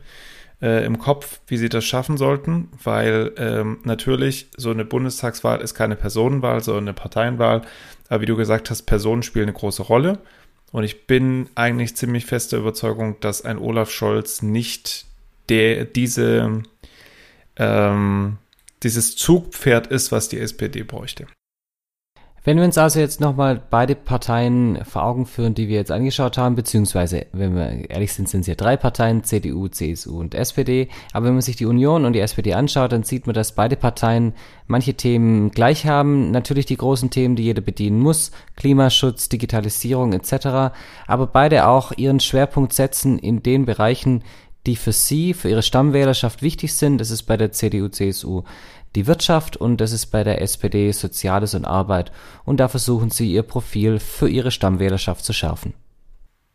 äh, 0.61 0.85
im 0.85 0.99
Kopf, 0.99 1.39
wie 1.47 1.57
Sie 1.57 1.69
das 1.69 1.85
schaffen 1.85 2.17
sollten, 2.17 2.69
weil 2.83 3.33
ähm, 3.37 3.79
natürlich 3.83 4.47
so 4.57 4.71
eine 4.71 4.85
Bundestagswahl 4.85 5.61
ist 5.61 5.73
keine 5.73 5.95
Personenwahl, 5.95 6.63
sondern 6.63 6.85
eine 6.85 6.93
Parteienwahl. 6.93 7.61
Aber 8.09 8.21
wie 8.21 8.25
du 8.25 8.35
gesagt 8.35 8.69
hast, 8.69 8.83
Personen 8.83 9.23
spielen 9.23 9.45
eine 9.45 9.57
große 9.57 9.83
Rolle. 9.83 10.19
Und 10.71 10.83
ich 10.83 11.07
bin 11.07 11.49
eigentlich 11.55 11.95
ziemlich 11.95 12.25
fester 12.25 12.57
Überzeugung, 12.57 13.19
dass 13.19 13.43
ein 13.43 13.57
Olaf 13.57 13.91
Scholz 13.91 14.41
nicht 14.41 15.05
der, 15.49 15.85
diese, 15.85 16.63
ähm, 17.57 18.37
dieses 18.83 19.15
Zugpferd 19.15 19.87
ist, 19.87 20.11
was 20.11 20.29
die 20.29 20.39
SPD 20.39 20.83
bräuchte. 20.83 21.27
Wenn 22.45 22.57
wir 22.57 22.63
uns 22.63 22.77
also 22.77 22.99
jetzt 22.99 23.19
nochmal 23.19 23.59
beide 23.71 23.95
Parteien 23.95 24.77
vor 24.85 25.03
Augen 25.03 25.25
führen, 25.25 25.55
die 25.55 25.67
wir 25.67 25.77
jetzt 25.77 25.91
angeschaut 25.91 26.37
haben, 26.37 26.53
beziehungsweise, 26.53 27.25
wenn 27.31 27.55
wir 27.55 27.89
ehrlich 27.89 28.13
sind, 28.13 28.29
sind 28.29 28.41
es 28.41 28.47
ja 28.47 28.53
drei 28.53 28.77
Parteien, 28.77 29.23
CDU, 29.23 29.67
CSU 29.67 30.19
und 30.19 30.35
SPD. 30.35 30.89
Aber 31.11 31.25
wenn 31.25 31.33
man 31.33 31.41
sich 31.41 31.55
die 31.55 31.65
Union 31.65 32.05
und 32.05 32.13
die 32.13 32.19
SPD 32.19 32.53
anschaut, 32.53 32.91
dann 32.91 33.01
sieht 33.01 33.25
man, 33.25 33.33
dass 33.33 33.53
beide 33.53 33.75
Parteien 33.75 34.33
manche 34.67 34.93
Themen 34.93 35.49
gleich 35.49 35.87
haben. 35.87 36.29
Natürlich 36.29 36.67
die 36.67 36.77
großen 36.77 37.09
Themen, 37.09 37.35
die 37.35 37.45
jeder 37.45 37.63
bedienen 37.63 37.99
muss, 37.99 38.29
Klimaschutz, 38.55 39.27
Digitalisierung 39.27 40.13
etc. 40.13 40.75
Aber 41.07 41.25
beide 41.25 41.65
auch 41.67 41.93
ihren 41.97 42.19
Schwerpunkt 42.19 42.73
setzen 42.73 43.17
in 43.17 43.41
den 43.41 43.65
Bereichen, 43.65 44.23
die 44.67 44.75
für 44.75 44.91
sie, 44.91 45.33
für 45.33 45.49
ihre 45.49 45.63
Stammwählerschaft 45.63 46.43
wichtig 46.43 46.75
sind. 46.75 46.99
Das 46.99 47.09
ist 47.09 47.23
bei 47.23 47.37
der 47.37 47.51
CDU, 47.51 47.87
CSU 47.87 48.43
die 48.95 49.07
Wirtschaft 49.07 49.57
und 49.57 49.81
das 49.81 49.91
ist 49.91 50.07
bei 50.07 50.23
der 50.23 50.41
SPD 50.41 50.91
Soziales 50.91 51.53
und 51.53 51.65
Arbeit 51.65 52.11
und 52.45 52.59
da 52.59 52.67
versuchen 52.67 53.11
sie 53.11 53.31
ihr 53.31 53.43
Profil 53.43 53.99
für 53.99 54.29
ihre 54.29 54.51
Stammwählerschaft 54.51 55.23
zu 55.23 55.33
schärfen. 55.33 55.73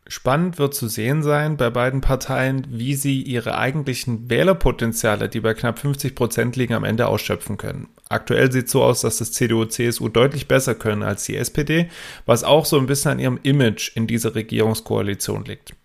Spannend 0.07 0.59
wird 0.59 0.73
zu 0.73 0.89
sehen 0.89 1.23
sein 1.23 1.55
bei 1.55 1.69
beiden 1.69 2.01
Parteien, 2.01 2.67
wie 2.69 2.95
sie 2.95 3.21
ihre 3.21 3.57
eigentlichen 3.57 4.29
Wählerpotenziale, 4.29 5.29
die 5.29 5.39
bei 5.39 5.53
knapp 5.53 5.79
50 5.79 6.15
Prozent 6.15 6.57
liegen, 6.57 6.73
am 6.73 6.83
Ende 6.83 7.07
ausschöpfen 7.07 7.55
können. 7.55 7.87
Aktuell 8.09 8.51
sieht 8.51 8.65
es 8.65 8.71
so 8.71 8.83
aus, 8.83 9.01
dass 9.01 9.19
das 9.19 9.31
CDU, 9.31 9.63
CSU 9.63 10.09
deutlich 10.09 10.49
besser 10.49 10.75
können 10.75 11.03
als 11.03 11.23
die 11.23 11.37
SPD, 11.37 11.89
was 12.25 12.43
auch 12.43 12.65
so 12.65 12.77
ein 12.77 12.87
bisschen 12.87 13.11
an 13.11 13.19
ihrem 13.19 13.39
Image 13.43 13.95
in 13.95 14.05
dieser 14.05 14.35
Regierungskoalition 14.35 15.45
liegt. 15.45 15.75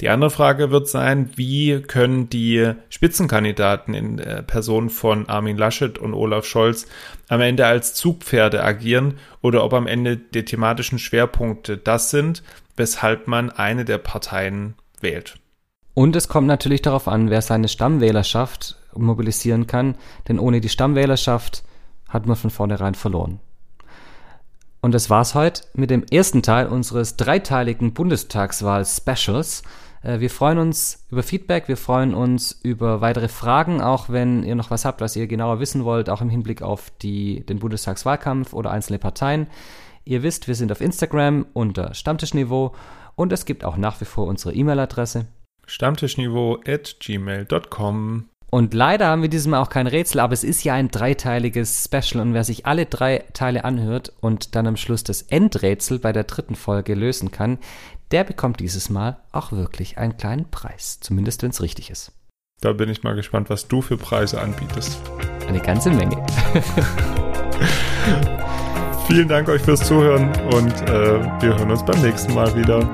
Die 0.00 0.10
andere 0.10 0.30
Frage 0.30 0.70
wird 0.70 0.88
sein, 0.88 1.30
wie 1.36 1.80
können 1.80 2.28
die 2.28 2.72
Spitzenkandidaten 2.90 3.94
in 3.94 4.18
äh, 4.18 4.42
Person 4.42 4.90
von 4.90 5.28
Armin 5.28 5.56
Laschet 5.56 5.98
und 5.98 6.12
Olaf 6.12 6.44
Scholz 6.44 6.86
am 7.28 7.40
Ende 7.40 7.66
als 7.66 7.94
Zugpferde 7.94 8.62
agieren 8.62 9.14
oder 9.40 9.64
ob 9.64 9.72
am 9.72 9.86
Ende 9.86 10.18
die 10.18 10.44
thematischen 10.44 10.98
Schwerpunkte 10.98 11.78
das 11.78 12.10
sind, 12.10 12.42
weshalb 12.76 13.26
man 13.26 13.50
eine 13.50 13.86
der 13.86 13.98
Parteien 13.98 14.74
wählt. 15.00 15.38
Und 15.94 16.14
es 16.14 16.28
kommt 16.28 16.46
natürlich 16.46 16.82
darauf 16.82 17.08
an, 17.08 17.30
wer 17.30 17.40
seine 17.40 17.68
Stammwählerschaft 17.68 18.76
mobilisieren 18.94 19.66
kann, 19.66 19.94
denn 20.28 20.38
ohne 20.38 20.60
die 20.60 20.68
Stammwählerschaft 20.68 21.64
hat 22.06 22.26
man 22.26 22.36
von 22.36 22.50
vornherein 22.50 22.94
verloren. 22.94 23.40
Und 24.86 24.92
das 24.92 25.10
war's 25.10 25.34
heute 25.34 25.62
mit 25.74 25.90
dem 25.90 26.04
ersten 26.12 26.42
Teil 26.42 26.68
unseres 26.68 27.16
dreiteiligen 27.16 27.92
Bundestagswahl-Specials. 27.92 29.64
Äh, 30.04 30.20
wir 30.20 30.30
freuen 30.30 30.58
uns 30.58 31.04
über 31.10 31.24
Feedback, 31.24 31.66
wir 31.66 31.76
freuen 31.76 32.14
uns 32.14 32.52
über 32.62 33.00
weitere 33.00 33.26
Fragen, 33.26 33.80
auch 33.80 34.10
wenn 34.10 34.44
ihr 34.44 34.54
noch 34.54 34.70
was 34.70 34.84
habt, 34.84 35.00
was 35.00 35.16
ihr 35.16 35.26
genauer 35.26 35.58
wissen 35.58 35.84
wollt, 35.84 36.08
auch 36.08 36.20
im 36.20 36.28
Hinblick 36.28 36.62
auf 36.62 36.92
die, 37.02 37.44
den 37.46 37.58
Bundestagswahlkampf 37.58 38.52
oder 38.52 38.70
einzelne 38.70 39.00
Parteien. 39.00 39.48
Ihr 40.04 40.22
wisst, 40.22 40.46
wir 40.46 40.54
sind 40.54 40.70
auf 40.70 40.80
Instagram 40.80 41.46
unter 41.52 41.92
Stammtischniveau 41.92 42.72
und 43.16 43.32
es 43.32 43.44
gibt 43.44 43.64
auch 43.64 43.76
nach 43.76 44.00
wie 44.00 44.04
vor 44.04 44.28
unsere 44.28 44.54
E-Mail-Adresse. 44.54 45.26
Stammtischniveau 45.66 46.60
at 46.64 46.94
gmail.com. 47.00 48.28
Und 48.50 48.74
leider 48.74 49.08
haben 49.08 49.22
wir 49.22 49.28
diesem 49.28 49.50
Mal 49.50 49.60
auch 49.60 49.68
kein 49.68 49.86
Rätsel, 49.86 50.20
aber 50.20 50.32
es 50.32 50.44
ist 50.44 50.62
ja 50.64 50.74
ein 50.74 50.90
dreiteiliges 50.90 51.84
Special 51.84 52.22
und 52.22 52.32
wer 52.32 52.44
sich 52.44 52.64
alle 52.64 52.86
drei 52.86 53.24
Teile 53.32 53.64
anhört 53.64 54.12
und 54.20 54.54
dann 54.54 54.66
am 54.66 54.76
Schluss 54.76 55.02
das 55.02 55.22
Endrätsel 55.22 55.98
bei 55.98 56.12
der 56.12 56.24
dritten 56.24 56.54
Folge 56.54 56.94
lösen 56.94 57.32
kann, 57.32 57.58
der 58.12 58.24
bekommt 58.24 58.60
dieses 58.60 58.88
Mal 58.88 59.18
auch 59.32 59.50
wirklich 59.52 59.98
einen 59.98 60.16
kleinen 60.16 60.48
Preis, 60.50 61.00
zumindest 61.00 61.42
wenn 61.42 61.50
es 61.50 61.60
richtig 61.60 61.90
ist. 61.90 62.12
Da 62.60 62.72
bin 62.72 62.88
ich 62.88 63.02
mal 63.02 63.14
gespannt, 63.14 63.50
was 63.50 63.68
du 63.68 63.82
für 63.82 63.98
Preise 63.98 64.40
anbietest. 64.40 64.98
Eine 65.46 65.60
ganze 65.60 65.90
Menge. 65.90 66.16
Vielen 69.08 69.28
Dank 69.28 69.48
euch 69.48 69.62
fürs 69.62 69.86
Zuhören 69.86 70.28
und 70.52 70.72
äh, 70.88 71.42
wir 71.42 71.58
hören 71.58 71.70
uns 71.70 71.84
beim 71.84 72.00
nächsten 72.00 72.34
Mal 72.34 72.56
wieder. 72.56 72.88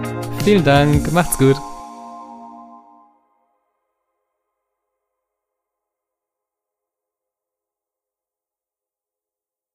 Vielen 0.45 0.65
Dank, 0.65 1.13
macht's 1.13 1.39
gut. 1.39 1.57